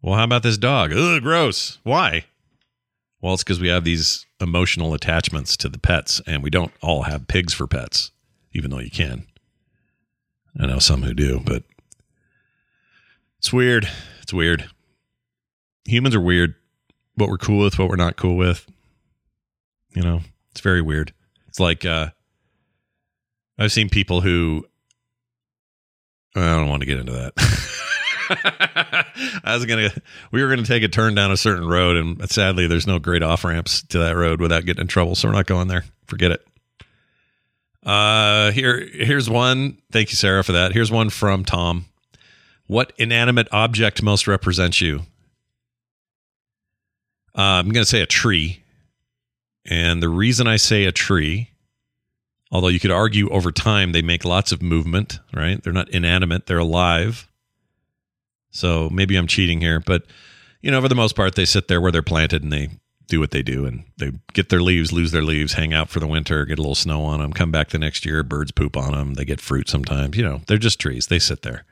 Well, 0.03 0.15
how 0.15 0.25
about 0.25 0.43
this 0.43 0.59
dog? 0.59 0.93
Ugh, 0.93 1.21
gross. 1.21 1.79
Why? 1.83 2.27
Well, 3.21 3.35
it's 3.35 3.43
because 3.43 3.61
we 3.61 3.69
have 3.69 3.85
these 3.85 4.25
emotional 4.41 4.95
attachments 4.95 5.57
to 5.59 5.69
the 5.69 5.79
pets, 5.79 6.23
and 6.27 6.43
we 6.43 6.51
don't 6.51 6.73
all 6.81 7.03
have 7.03 7.29
pigs 7.29 7.53
for 7.53 7.67
pets, 7.67 8.13
even 8.53 8.71
though 8.71 8.79
you 8.79 8.91
can. 8.91 9.27
Some 10.81 11.03
who 11.03 11.15
do, 11.15 11.41
but 11.45 11.63
it's 13.39 13.53
weird. 13.53 13.89
It's 14.23 14.33
weird. 14.33 14.69
Humans 15.85 16.15
are 16.15 16.21
weird. 16.21 16.55
What 17.17 17.29
we're 17.29 17.39
cool 17.39 17.65
with, 17.65 17.79
what 17.79 17.89
we're 17.89 17.97
not 17.97 18.17
cool 18.17 18.37
with. 18.37 18.67
You 19.95 20.03
know, 20.03 20.21
it's 20.53 20.61
very 20.61 20.81
weird. 20.81 21.13
It's 21.49 21.61
like 21.61 21.85
uh 21.85 22.11
I've 23.59 23.73
seen 23.73 23.91
people 23.91 24.23
who 24.23 24.65
I 26.35 26.57
don't 26.57 26.69
want 26.69 26.81
to 26.81 26.87
get 26.87 26.99
into 26.99 27.13
that. 27.13 27.33
I 29.45 29.55
was 29.55 29.67
gonna 29.67 29.91
we 30.33 30.43
were 30.43 30.49
gonna 30.49 30.65
take 30.65 30.83
a 30.83 30.89
turn 30.89 31.15
down 31.15 31.31
a 31.31 31.37
certain 31.37 31.69
road 31.69 31.97
and 31.97 32.31
sadly 32.31 32.67
there's 32.67 32.87
no 32.87 32.99
great 32.99 33.23
off 33.23 33.45
ramps 33.45 33.83
to 33.89 33.99
that 33.99 34.17
road 34.17 34.41
without 34.41 34.65
getting 34.65 34.83
in 34.83 34.87
trouble, 34.87 35.15
so 35.15 35.29
we're 35.29 35.35
not 35.35 35.47
going 35.47 35.69
there. 35.69 35.85
Forget 36.07 36.31
it. 36.31 36.47
Uh, 37.85 38.51
here, 38.53 38.87
here's 38.93 39.31
one. 39.31 39.79
Thank 39.91 40.11
you, 40.11 40.17
Sarah, 40.17 40.45
for 40.45 40.53
that. 40.53 40.73
Here's 40.73 40.91
one 40.91 41.11
from 41.11 41.45
Tom. 41.45 41.87
What 42.67 42.93
inanimate 42.99 43.49
object 43.53 44.03
most 44.03 44.27
represents 44.27 44.81
you? 44.81 45.01
Uh, 47.37 47.59
I'm 47.59 47.71
going 47.71 47.85
to 47.85 47.89
say 47.91 48.03
a 48.03 48.07
tree. 48.07 48.63
And 49.65 50.03
the 50.03 50.09
reason 50.09 50.47
I 50.47 50.57
say 50.57 50.85
a 50.85 50.93
tree, 50.93 51.51
although 52.51 52.69
you 52.69 52.81
could 52.81 52.91
argue 52.91 53.29
over 53.31 53.53
time 53.53 53.93
they 53.93 54.03
make 54.03 54.25
lots 54.25 54.53
of 54.53 54.63
movement, 54.63 55.19
right? 55.33 55.63
They're 55.63 55.73
not 55.73 55.91
inanimate, 55.91 56.47
they're 56.47 56.59
alive. 56.59 57.29
So 58.51 58.91
maybe 58.91 59.17
I'm 59.17 59.27
cheating 59.27 59.61
here, 59.61 59.81
but 59.81 60.05
you 60.61 60.71
know, 60.71 60.81
for 60.81 60.89
the 60.89 60.95
most 60.95 61.17
part, 61.17 61.35
they 61.35 61.45
sit 61.45 61.69
there 61.69 61.81
where 61.81 61.93
they're 61.93 62.03
planted 62.03 62.43
and 62.43 62.53
they 62.53 62.69
do 63.11 63.21
what 63.21 63.33
they 63.33 63.43
do 63.43 63.67
and 63.67 63.85
they 63.99 64.13
get 64.33 64.49
their 64.49 64.63
leaves, 64.63 64.93
lose 64.93 65.11
their 65.11 65.23
leaves, 65.23 65.53
hang 65.53 65.75
out 65.75 65.91
for 65.91 66.01
the 66.01 66.07
winter, 66.07 66.47
get 66.47 66.59
a 66.59 66.63
little 66.63 66.75
snow 66.75 67.03
on 67.03 67.21
them, 67.21 67.33
come 67.33 67.51
back 67.51 67.69
the 67.69 67.79
next 67.79 68.07
year, 68.07 68.23
birds 68.23 68.53
poop 68.53 68.77
on 68.77 68.93
them, 68.93 69.15
they 69.15 69.25
get 69.25 69.41
fruit 69.41 69.69
sometimes. 69.69 70.17
You 70.17 70.23
know, 70.23 70.41
they're 70.47 70.57
just 70.57 70.81
trees. 70.81 71.09
They 71.09 71.19
sit 71.19 71.43
there. 71.43 71.65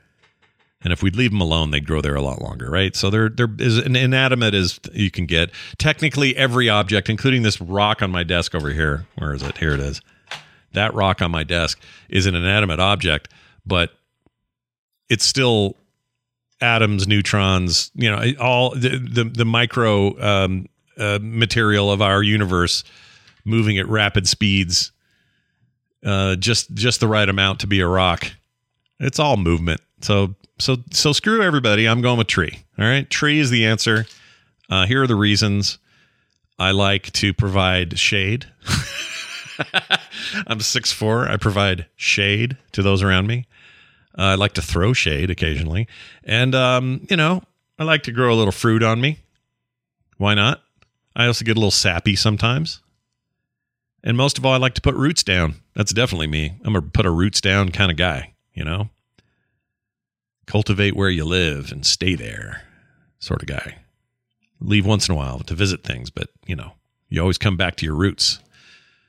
And 0.81 0.93
if 0.93 1.03
we'd 1.03 1.15
leave 1.15 1.31
them 1.31 1.41
alone, 1.41 1.71
they'd 1.71 1.85
grow 1.85 2.01
there 2.01 2.15
a 2.15 2.21
lot 2.21 2.41
longer, 2.41 2.69
right? 2.69 2.95
So 2.95 3.09
they're 3.09 3.27
they're 3.27 3.49
as 3.59 3.79
inanimate 3.79 4.53
as 4.53 4.79
you 4.93 5.11
can 5.11 5.25
get. 5.25 5.51
Technically, 5.77 6.37
every 6.37 6.69
object, 6.69 7.09
including 7.09 7.41
this 7.41 7.59
rock 7.59 8.01
on 8.01 8.11
my 8.11 8.23
desk 8.23 8.55
over 8.55 8.69
here, 8.71 9.05
where 9.17 9.33
is 9.33 9.43
it? 9.43 9.57
Here 9.57 9.73
it 9.73 9.81
is. 9.81 9.99
That 10.73 10.93
rock 10.93 11.21
on 11.21 11.31
my 11.31 11.43
desk 11.43 11.81
is 12.07 12.27
an 12.27 12.35
inanimate 12.35 12.79
object, 12.79 13.27
but 13.65 13.91
it's 15.09 15.25
still 15.25 15.75
atoms, 16.61 17.07
neutrons, 17.07 17.91
you 17.95 18.09
know, 18.09 18.23
all 18.39 18.69
the 18.71 18.97
the, 18.97 19.25
the 19.25 19.45
micro 19.45 20.17
um, 20.21 20.67
uh, 20.99 21.19
material 21.21 21.91
of 21.91 22.01
our 22.01 22.21
universe 22.21 22.83
moving 23.45 23.77
at 23.77 23.87
rapid 23.87 24.27
speeds, 24.27 24.91
uh, 26.05 26.35
just 26.35 26.73
just 26.73 26.99
the 26.99 27.07
right 27.07 27.27
amount 27.27 27.59
to 27.61 27.67
be 27.67 27.79
a 27.79 27.87
rock. 27.87 28.31
It's 28.99 29.19
all 29.19 29.37
movement. 29.37 29.81
So 30.01 30.35
so 30.59 30.77
so 30.91 31.13
screw 31.13 31.41
everybody. 31.41 31.87
I'm 31.87 32.01
going 32.01 32.17
with 32.17 32.27
tree. 32.27 32.59
All 32.77 32.85
right, 32.85 33.09
tree 33.09 33.39
is 33.39 33.49
the 33.49 33.65
answer. 33.65 34.05
Uh, 34.69 34.85
here 34.85 35.03
are 35.03 35.07
the 35.07 35.15
reasons. 35.15 35.77
I 36.57 36.71
like 36.71 37.11
to 37.13 37.33
provide 37.33 37.97
shade. 37.97 38.45
I'm 40.47 40.59
six 40.59 40.91
four. 40.91 41.27
I 41.27 41.37
provide 41.37 41.87
shade 41.95 42.57
to 42.73 42.81
those 42.81 43.01
around 43.01 43.27
me. 43.27 43.45
Uh, 44.17 44.23
I 44.23 44.35
like 44.35 44.53
to 44.53 44.61
throw 44.61 44.93
shade 44.93 45.29
occasionally, 45.29 45.87
and 46.23 46.53
um, 46.53 47.07
you 47.09 47.15
know, 47.15 47.41
I 47.77 47.83
like 47.83 48.03
to 48.03 48.11
grow 48.11 48.33
a 48.33 48.35
little 48.35 48.51
fruit 48.51 48.83
on 48.83 48.99
me. 48.99 49.19
Why 50.17 50.33
not? 50.33 50.61
I 51.19 51.27
also 51.27 51.43
get 51.43 51.57
a 51.57 51.59
little 51.59 51.69
sappy 51.69 52.15
sometimes. 52.15 52.79
And 54.05 54.15
most 54.15 54.37
of 54.37 54.45
all, 54.45 54.53
I 54.53 54.57
like 54.57 54.75
to 54.75 54.81
put 54.81 54.95
roots 54.95 55.21
down. 55.21 55.55
That's 55.75 55.91
definitely 55.91 56.27
me. 56.27 56.53
I'm 56.63 56.77
a 56.77 56.81
put 56.81 57.05
a 57.05 57.11
roots 57.11 57.41
down 57.41 57.69
kind 57.73 57.91
of 57.91 57.97
guy, 57.97 58.35
you 58.53 58.63
know? 58.63 58.89
Cultivate 60.45 60.95
where 60.95 61.09
you 61.09 61.25
live 61.25 61.73
and 61.73 61.85
stay 61.85 62.15
there 62.15 62.61
sort 63.19 63.41
of 63.41 63.49
guy. 63.49 63.79
Leave 64.61 64.85
once 64.85 65.09
in 65.09 65.13
a 65.13 65.17
while 65.17 65.39
to 65.39 65.53
visit 65.53 65.83
things, 65.83 66.09
but, 66.09 66.29
you 66.47 66.55
know, 66.55 66.71
you 67.09 67.19
always 67.19 67.37
come 67.37 67.57
back 67.57 67.75
to 67.75 67.85
your 67.85 67.95
roots. 67.95 68.39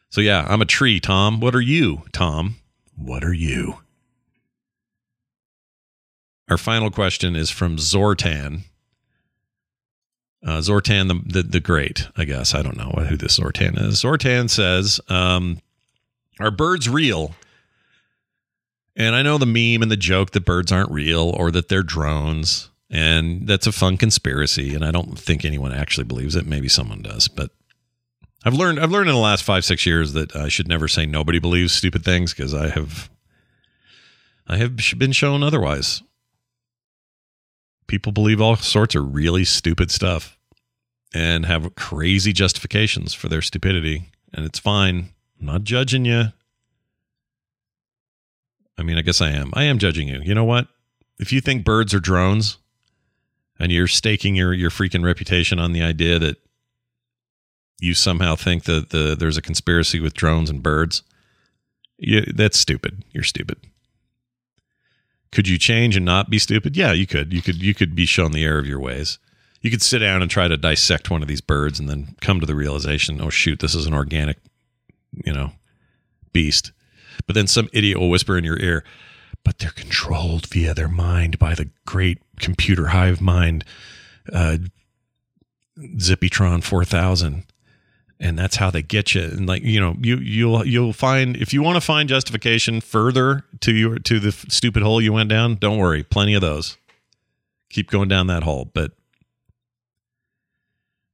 So 0.09 0.21
yeah, 0.21 0.45
I'm 0.49 0.63
a 0.63 0.67
tree, 0.67 0.99
Tom. 0.99 1.39
What 1.39 1.55
are 1.55 1.61
you, 1.61 2.03
Tom? 2.13 2.57
What 2.97 3.23
are 3.23 3.33
you? 3.33 3.83
Our 6.49 6.59
final 6.59 6.91
question 6.91 7.37
is 7.37 7.51
from 7.51 7.77
Zortan. 7.77 8.63
Uh, 10.45 10.59
Zortan 10.59 11.09
the, 11.09 11.43
the, 11.43 11.49
the 11.49 11.61
Great, 11.61 12.09
I 12.17 12.25
guess. 12.25 12.55
I 12.55 12.63
don't 12.63 12.77
know 12.77 13.05
who 13.05 13.17
this 13.17 13.39
Zortan 13.39 13.81
is. 13.81 14.03
Zortan 14.03 14.49
says, 14.49 15.01
um, 15.09 15.59
"Are 16.39 16.51
birds 16.51 16.89
real?" 16.89 17.35
And 18.97 19.15
I 19.15 19.23
know 19.23 19.39
the 19.39 19.47
meme 19.47 19.83
and 19.83 19.91
the 19.91 19.97
joke 19.97 20.33
that 20.33 20.45
birds 20.45 20.73
aren't 20.73 20.91
real 20.91 21.31
or 21.31 21.51
that 21.51 21.69
they're 21.69 21.83
drones, 21.83 22.71
and 22.91 23.47
that's 23.47 23.67
a 23.67 23.73
fun 23.73 23.97
conspiracy. 23.97 24.75
And 24.75 24.85
I 24.85 24.91
don't 24.91 25.19
think 25.19 25.45
anyone 25.45 25.73
actually 25.73 26.05
believes 26.05 26.37
it. 26.37 26.47
Maybe 26.47 26.69
someone 26.69 27.03
does, 27.03 27.29
but 27.29 27.51
I've 28.45 28.55
learned 28.55 28.81
I've 28.81 28.91
learned 28.91 29.11
in 29.11 29.15
the 29.15 29.21
last 29.21 29.45
five 29.45 29.65
six 29.65 29.85
years 29.85 30.15
that 30.15 30.35
I 30.35 30.49
should 30.49 30.69
never 30.69 30.89
say 30.89 31.05
nobody 31.05 31.39
believes 31.39 31.73
stupid 31.73 32.05
things 32.05 32.33
because 32.33 32.55
I 32.55 32.69
have 32.71 33.11
I 34.47 34.57
have 34.57 34.77
been 34.97 35.13
shown 35.13 35.43
otherwise 35.43 36.03
people 37.91 38.13
believe 38.13 38.41
all 38.41 38.55
sorts 38.55 38.95
of 38.95 39.13
really 39.13 39.45
stupid 39.45 39.91
stuff 39.91 40.39
and 41.13 41.45
have 41.45 41.75
crazy 41.75 42.33
justifications 42.33 43.13
for 43.13 43.29
their 43.29 43.43
stupidity. 43.43 44.13
And 44.33 44.47
it's 44.47 44.61
fine. 44.61 45.09
I'm 45.41 45.47
not 45.47 45.65
judging 45.65 46.05
you. 46.05 46.27
I 48.79 48.83
mean, 48.85 48.97
I 48.97 49.03
guess 49.03 49.21
I 49.21 49.31
am. 49.31 49.51
I 49.55 49.65
am 49.65 49.79
judging 49.79 50.07
you. 50.07 50.21
You 50.23 50.37
know 50.37 50.45
what? 50.45 50.69
If 51.19 51.33
you 51.33 51.41
think 51.41 51.65
birds 51.65 51.93
are 51.93 51.99
drones 51.99 52.59
and 53.59 53.73
you're 53.73 53.89
staking 53.89 54.37
your, 54.37 54.55
your 54.55 54.71
freaking 54.71 55.05
reputation 55.05 55.59
on 55.59 55.73
the 55.73 55.83
idea 55.83 56.21
that 56.21 56.37
you 57.81 57.95
somehow 57.95 58.37
think 58.37 58.65
that 58.65 58.91
the, 58.91 59.17
there's 59.19 59.37
a 59.37 59.43
conspiracy 59.43 59.99
with 59.99 60.15
drones 60.15 60.49
and 60.49 60.63
birds, 60.63 61.03
you, 61.99 62.21
that's 62.21 62.57
stupid. 62.57 63.05
You're 63.11 63.25
stupid. 63.25 63.59
Could 65.33 65.47
you 65.47 65.59
change 65.59 65.97
and 65.97 66.05
not 66.05 66.31
be 66.31 66.39
stupid? 66.39 66.77
Yeah, 66.77 66.93
you 66.93 67.07
could. 67.07 67.33
You 67.33 67.43
could 67.43 67.63
you 67.63 67.75
could 67.75 67.95
be 67.95 68.07
shown 68.07 68.33
the 68.33 68.45
error 68.45 68.59
of 68.59 68.67
your 68.67 68.81
ways. 68.81 69.19
You 69.61 69.71
could 69.71 69.83
sit 69.83 69.99
down 69.99 70.23
and 70.23 70.31
try 70.31 70.49
to 70.49 70.57
dissect 70.57 71.11
one 71.11 71.23
of 71.23 71.29
these 71.29 71.43
birds 71.43 71.79
and 71.79 71.89
then 71.89 72.17
come 72.21 72.41
to 72.41 72.47
the 72.47 72.55
realization, 72.55 73.21
oh 73.21 73.31
shoot, 73.31 73.61
this 73.61 73.75
is 73.75 73.87
an 73.87 73.93
organic, 73.93 74.39
you 75.25 75.33
know, 75.33 75.53
beast. 76.33 76.73
But 77.27 77.35
then 77.35 77.47
some 77.47 77.69
idiot 77.73 77.99
will 77.99 78.09
whisper 78.09 78.39
in 78.39 78.45
your 78.45 78.59
ear, 78.59 78.85
but 79.45 79.59
they're 79.59 79.71
controlled 79.71 80.47
via 80.47 80.73
their 80.73 80.89
mind 80.89 81.39
by 81.39 81.55
the 81.55 81.69
great 81.85 82.19
computer 82.39 82.89
hive 82.89 83.21
mind 83.21 83.65
uh, 84.33 84.57
Zippytron 85.79 86.63
4000 86.63 87.45
and 88.21 88.39
that's 88.39 88.57
how 88.57 88.71
they 88.71 88.83
get 88.83 89.15
you. 89.15 89.23
And 89.23 89.49
like 89.49 89.63
you 89.63 89.81
know 89.81 89.97
you 90.01 90.19
you'll 90.19 90.67
you'll 90.67 90.93
find 90.93 91.37
if 91.37 91.53
you 91.53 91.63
want 91.63 91.77
to 91.77 91.81
find 91.81 92.09
justification 92.09 92.81
further 92.81 93.45
to 93.61 93.73
your 93.73 93.99
to 93.99 94.21
the 94.21 94.31
stupid 94.31 94.83
hole 94.83 95.01
you 95.01 95.13
went 95.13 95.31
down 95.31 95.57
don't 95.57 95.79
worry 95.79 96.05
plenty 96.05 96.35
of 96.35 96.43
those. 96.43 96.77
Keep 97.71 97.91
going 97.91 98.09
down 98.09 98.27
that 98.27 98.43
hole. 98.43 98.71
But 98.73 98.93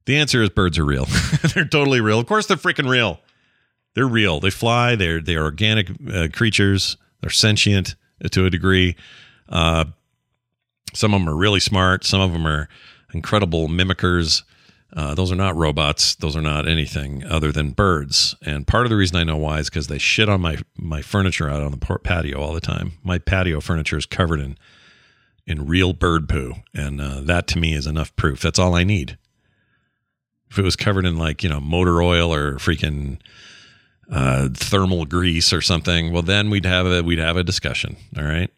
the 0.05 0.17
answer 0.17 0.41
is 0.43 0.49
birds 0.49 0.77
are 0.77 0.85
real. 0.85 1.05
They're 1.53 1.65
totally 1.65 2.01
real. 2.01 2.19
Of 2.19 2.27
course 2.27 2.45
they're 2.47 2.57
freaking 2.57 2.89
real. 2.89 3.19
They're 3.93 4.07
real. 4.07 4.39
They 4.39 4.49
fly. 4.49 4.95
They're 4.95 5.21
they're 5.21 5.43
organic 5.43 5.89
uh, 6.13 6.27
creatures. 6.33 6.97
They're 7.21 7.29
sentient 7.29 7.95
to 8.31 8.45
a 8.45 8.49
degree. 8.49 8.95
Uh, 9.49 9.85
some 10.93 11.13
of 11.13 11.21
them 11.21 11.29
are 11.29 11.35
really 11.35 11.59
smart. 11.59 12.03
Some 12.03 12.21
of 12.21 12.31
them 12.31 12.45
are 12.45 12.69
incredible 13.13 13.67
mimickers 13.67 14.43
uh, 14.93 15.13
those 15.13 15.31
are 15.31 15.35
not 15.35 15.55
robots. 15.55 16.15
Those 16.15 16.35
are 16.35 16.41
not 16.41 16.67
anything 16.67 17.25
other 17.25 17.51
than 17.51 17.71
birds. 17.71 18.35
And 18.45 18.65
part 18.65 18.85
of 18.85 18.89
the 18.89 18.95
reason 18.95 19.17
I 19.17 19.25
know 19.25 19.35
why 19.35 19.59
is 19.59 19.69
because 19.69 19.87
they 19.87 19.97
shit 19.97 20.29
on 20.29 20.41
my 20.41 20.57
my 20.77 21.01
furniture 21.01 21.49
out 21.49 21.61
on 21.61 21.71
the 21.71 21.99
patio 22.03 22.39
all 22.39 22.53
the 22.53 22.61
time. 22.61 22.93
My 23.03 23.17
patio 23.17 23.59
furniture 23.59 23.97
is 23.97 24.05
covered 24.05 24.39
in 24.39 24.57
in 25.45 25.67
real 25.67 25.93
bird 25.93 26.29
poo, 26.29 26.55
and 26.73 27.01
uh, 27.01 27.21
that 27.21 27.47
to 27.47 27.59
me 27.59 27.73
is 27.73 27.87
enough 27.87 28.15
proof. 28.15 28.41
That's 28.41 28.59
all 28.59 28.75
I 28.75 28.83
need. 28.83 29.17
If 30.49 30.57
it 30.57 30.63
was 30.63 30.77
covered 30.77 31.05
in 31.05 31.17
like 31.17 31.43
you 31.43 31.49
know 31.49 31.59
motor 31.59 32.01
oil 32.01 32.33
or 32.33 32.53
freaking 32.55 33.19
uh, 34.09 34.47
thermal 34.53 35.05
grease 35.05 35.51
or 35.51 35.61
something, 35.61 36.13
well 36.13 36.21
then 36.21 36.49
we'd 36.49 36.65
have 36.65 36.85
a 36.85 37.01
we'd 37.03 37.19
have 37.19 37.35
a 37.35 37.43
discussion. 37.43 37.97
All 38.17 38.23
right. 38.23 38.49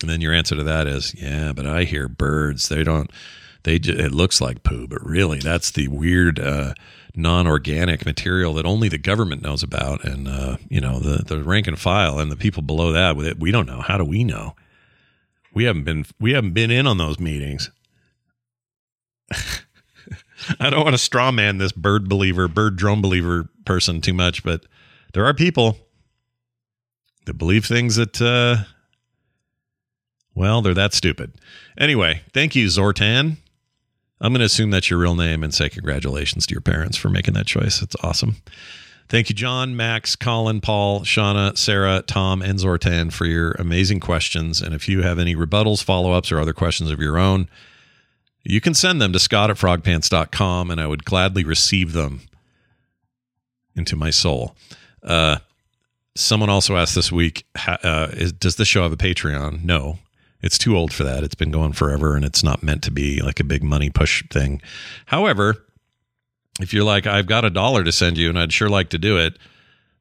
And 0.00 0.08
then 0.08 0.22
your 0.22 0.32
answer 0.32 0.56
to 0.56 0.62
that 0.62 0.86
is, 0.86 1.14
yeah, 1.14 1.52
but 1.52 1.66
I 1.66 1.84
hear 1.84 2.08
birds. 2.08 2.70
They 2.70 2.82
don't 2.82 3.10
they 3.62 3.76
it 3.76 4.12
looks 4.12 4.40
like 4.40 4.62
poo, 4.62 4.86
but 4.86 5.04
really 5.04 5.38
that's 5.38 5.70
the 5.70 5.88
weird 5.88 6.38
uh, 6.38 6.74
non-organic 7.14 8.06
material 8.06 8.54
that 8.54 8.66
only 8.66 8.88
the 8.88 8.98
government 8.98 9.42
knows 9.42 9.62
about, 9.62 10.04
and 10.04 10.28
uh, 10.28 10.56
you 10.68 10.80
know 10.80 10.98
the 10.98 11.22
the 11.24 11.42
rank 11.42 11.66
and 11.66 11.78
file 11.78 12.18
and 12.18 12.30
the 12.30 12.36
people 12.36 12.62
below 12.62 12.92
that 12.92 13.16
with 13.16 13.26
it. 13.26 13.38
We 13.38 13.50
don't 13.50 13.66
know. 13.66 13.80
How 13.80 13.98
do 13.98 14.04
we 14.04 14.24
know? 14.24 14.54
We 15.52 15.64
haven't 15.64 15.84
been 15.84 16.06
we 16.18 16.32
haven't 16.32 16.52
been 16.52 16.70
in 16.70 16.86
on 16.86 16.98
those 16.98 17.18
meetings. 17.18 17.70
I 20.58 20.70
don't 20.70 20.84
want 20.84 20.94
to 20.94 20.98
straw 20.98 21.30
man 21.30 21.58
this 21.58 21.72
bird 21.72 22.08
believer, 22.08 22.48
bird 22.48 22.76
drone 22.76 23.02
believer 23.02 23.48
person 23.64 24.00
too 24.00 24.14
much, 24.14 24.42
but 24.42 24.64
there 25.12 25.24
are 25.26 25.34
people 25.34 25.76
that 27.26 27.34
believe 27.34 27.66
things 27.66 27.96
that 27.96 28.20
uh, 28.22 28.64
well, 30.34 30.62
they're 30.62 30.74
that 30.74 30.94
stupid. 30.94 31.34
Anyway, 31.76 32.22
thank 32.32 32.54
you, 32.54 32.66
Zortan. 32.66 33.36
I'm 34.20 34.32
going 34.32 34.40
to 34.40 34.46
assume 34.46 34.70
that's 34.70 34.90
your 34.90 34.98
real 34.98 35.14
name 35.14 35.42
and 35.42 35.54
say 35.54 35.68
congratulations 35.68 36.46
to 36.46 36.54
your 36.54 36.60
parents 36.60 36.96
for 36.96 37.08
making 37.08 37.34
that 37.34 37.46
choice. 37.46 37.80
It's 37.80 37.96
awesome. 38.02 38.36
Thank 39.08 39.28
you, 39.28 39.34
John, 39.34 39.74
Max, 39.74 40.14
Colin, 40.14 40.60
Paul, 40.60 41.00
Shauna, 41.00 41.58
Sarah, 41.58 42.02
Tom, 42.06 42.42
and 42.42 42.58
Zortan 42.58 43.12
for 43.12 43.24
your 43.24 43.52
amazing 43.52 43.98
questions. 43.98 44.60
And 44.60 44.72
if 44.74 44.88
you 44.88 45.02
have 45.02 45.18
any 45.18 45.34
rebuttals, 45.34 45.82
follow 45.82 46.12
ups, 46.12 46.30
or 46.30 46.38
other 46.38 46.52
questions 46.52 46.90
of 46.90 47.00
your 47.00 47.18
own, 47.18 47.48
you 48.44 48.60
can 48.60 48.74
send 48.74 49.00
them 49.00 49.12
to 49.12 49.18
scott 49.18 49.50
at 49.50 49.56
frogpants.com 49.56 50.70
and 50.70 50.80
I 50.80 50.86
would 50.86 51.04
gladly 51.04 51.42
receive 51.42 51.92
them 51.92 52.20
into 53.74 53.96
my 53.96 54.10
soul. 54.10 54.54
Uh, 55.02 55.38
someone 56.14 56.50
also 56.50 56.76
asked 56.76 56.94
this 56.94 57.10
week 57.10 57.46
uh, 57.66 58.08
is, 58.12 58.32
Does 58.32 58.56
this 58.56 58.68
show 58.68 58.82
have 58.82 58.92
a 58.92 58.96
Patreon? 58.96 59.64
No. 59.64 59.98
It's 60.42 60.58
too 60.58 60.76
old 60.76 60.92
for 60.92 61.04
that. 61.04 61.22
It's 61.22 61.34
been 61.34 61.50
going 61.50 61.72
forever 61.72 62.16
and 62.16 62.24
it's 62.24 62.42
not 62.42 62.62
meant 62.62 62.82
to 62.84 62.90
be 62.90 63.20
like 63.20 63.40
a 63.40 63.44
big 63.44 63.62
money 63.62 63.90
push 63.90 64.24
thing. 64.30 64.62
However, 65.06 65.66
if 66.60 66.72
you're 66.72 66.84
like, 66.84 67.06
I've 67.06 67.26
got 67.26 67.44
a 67.44 67.50
dollar 67.50 67.84
to 67.84 67.92
send 67.92 68.18
you 68.18 68.28
and 68.28 68.38
I'd 68.38 68.52
sure 68.52 68.68
like 68.68 68.90
to 68.90 68.98
do 68.98 69.18
it, 69.18 69.38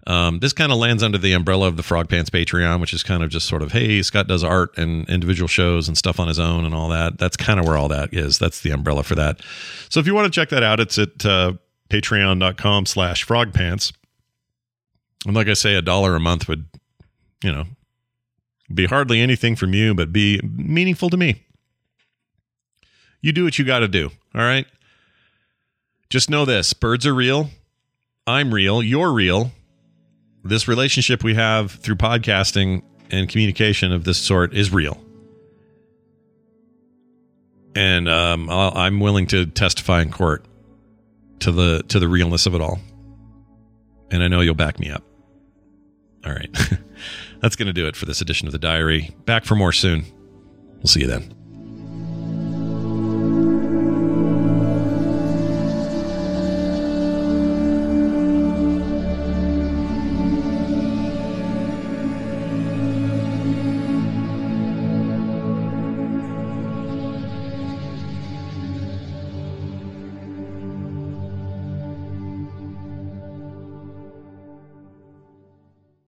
um, 0.08 0.40
this 0.40 0.54
kind 0.54 0.72
of 0.72 0.78
lands 0.78 1.04
under 1.04 1.18
the 1.18 1.34
umbrella 1.34 1.68
of 1.68 1.78
the 1.78 1.84
Frog 1.84 2.10
Pants 2.10 2.30
Patreon, 2.30 2.80
which 2.80 2.94
is 2.94 3.04
kind 3.04 3.22
of 3.22 3.30
just 3.30 3.48
sort 3.48 3.62
of, 3.62 3.74
hey, 3.74 4.02
Scott 4.02 4.28
does 4.28 4.44
art 4.44 4.76
and 4.78 5.08
individual 5.10 5.48
shows 5.48 5.88
and 5.88 5.98
stuff 5.98 6.20
on 6.20 6.28
his 6.28 6.40
own 6.40 6.66
and 6.66 6.74
all 6.74 6.90
that. 6.90 7.18
That's 7.18 7.38
kind 7.38 7.60
of 7.60 7.68
where 7.68 7.78
all 7.78 7.90
that 7.90 8.14
is. 8.14 8.40
That's 8.40 8.62
the 8.62 8.72
umbrella 8.72 9.04
for 9.04 9.16
that. 9.16 9.42
So 9.90 10.00
if 10.00 10.08
you 10.08 10.16
want 10.16 10.26
to 10.26 10.32
check 10.32 10.50
that 10.50 10.64
out, 10.64 10.80
it's 10.80 10.98
at 10.98 11.26
uh, 11.26 11.54
patreon.com 11.90 12.86
slash 12.86 13.26
frogpants. 13.26 13.94
And 15.26 15.36
like 15.36 15.48
I 15.48 15.54
say, 15.54 15.76
a 15.76 15.82
dollar 15.82 16.16
a 16.16 16.20
month 16.20 16.48
would, 16.48 16.66
you 17.44 17.52
know, 17.52 17.66
be 18.74 18.86
hardly 18.86 19.20
anything 19.20 19.56
from 19.56 19.74
you, 19.74 19.94
but 19.94 20.14
be 20.14 20.40
meaningful 20.44 21.10
to 21.10 21.18
me. 21.18 21.44
You 23.22 23.32
do 23.32 23.44
what 23.44 23.60
you 23.60 23.66
got 23.66 23.80
to 23.80 23.88
do. 23.88 24.12
All 24.34 24.42
right. 24.42 24.66
Just 26.10 26.30
know 26.30 26.46
this 26.46 26.74
birds 26.74 27.06
are 27.06 27.14
real. 27.14 27.50
I'm 28.26 28.54
real. 28.54 28.82
You're 28.82 29.12
real. 29.12 29.52
This 30.44 30.68
relationship 30.68 31.24
we 31.24 31.36
have 31.36 31.72
through 31.72 31.96
podcasting 31.96 32.84
and 33.12 33.28
communication 33.28 33.92
of 33.92 34.04
this 34.04 34.18
sort 34.18 34.54
is 34.54 34.72
real. 34.72 35.04
And 37.76 38.10
um, 38.10 38.50
I'm 38.50 39.00
willing 39.00 39.28
to 39.28 39.46
testify 39.46 40.02
in 40.02 40.12
court 40.12 40.46
to 41.40 41.52
the 41.52 41.84
to 41.90 42.00
the 42.00 42.08
realness 42.08 42.46
of 42.46 42.56
it 42.56 42.62
all. 42.62 42.80
And 44.12 44.24
I 44.24 44.28
know 44.28 44.42
you'll 44.42 44.56
back 44.56 44.80
me 44.80 44.90
up. 44.90 45.04
All 46.26 46.32
right. 46.32 46.50
That's 47.42 47.56
going 47.56 47.68
to 47.68 47.74
do 47.74 47.88
it 47.88 47.96
for 47.96 48.06
this 48.06 48.22
edition 48.22 48.48
of 48.48 48.52
the 48.52 48.60
diary. 48.60 49.12
Back 49.26 49.46
for 49.46 49.56
more 49.56 49.72
soon. 49.72 50.04
We'll 50.78 50.88
see 50.88 51.02
you 51.02 51.08
then. 51.08 51.34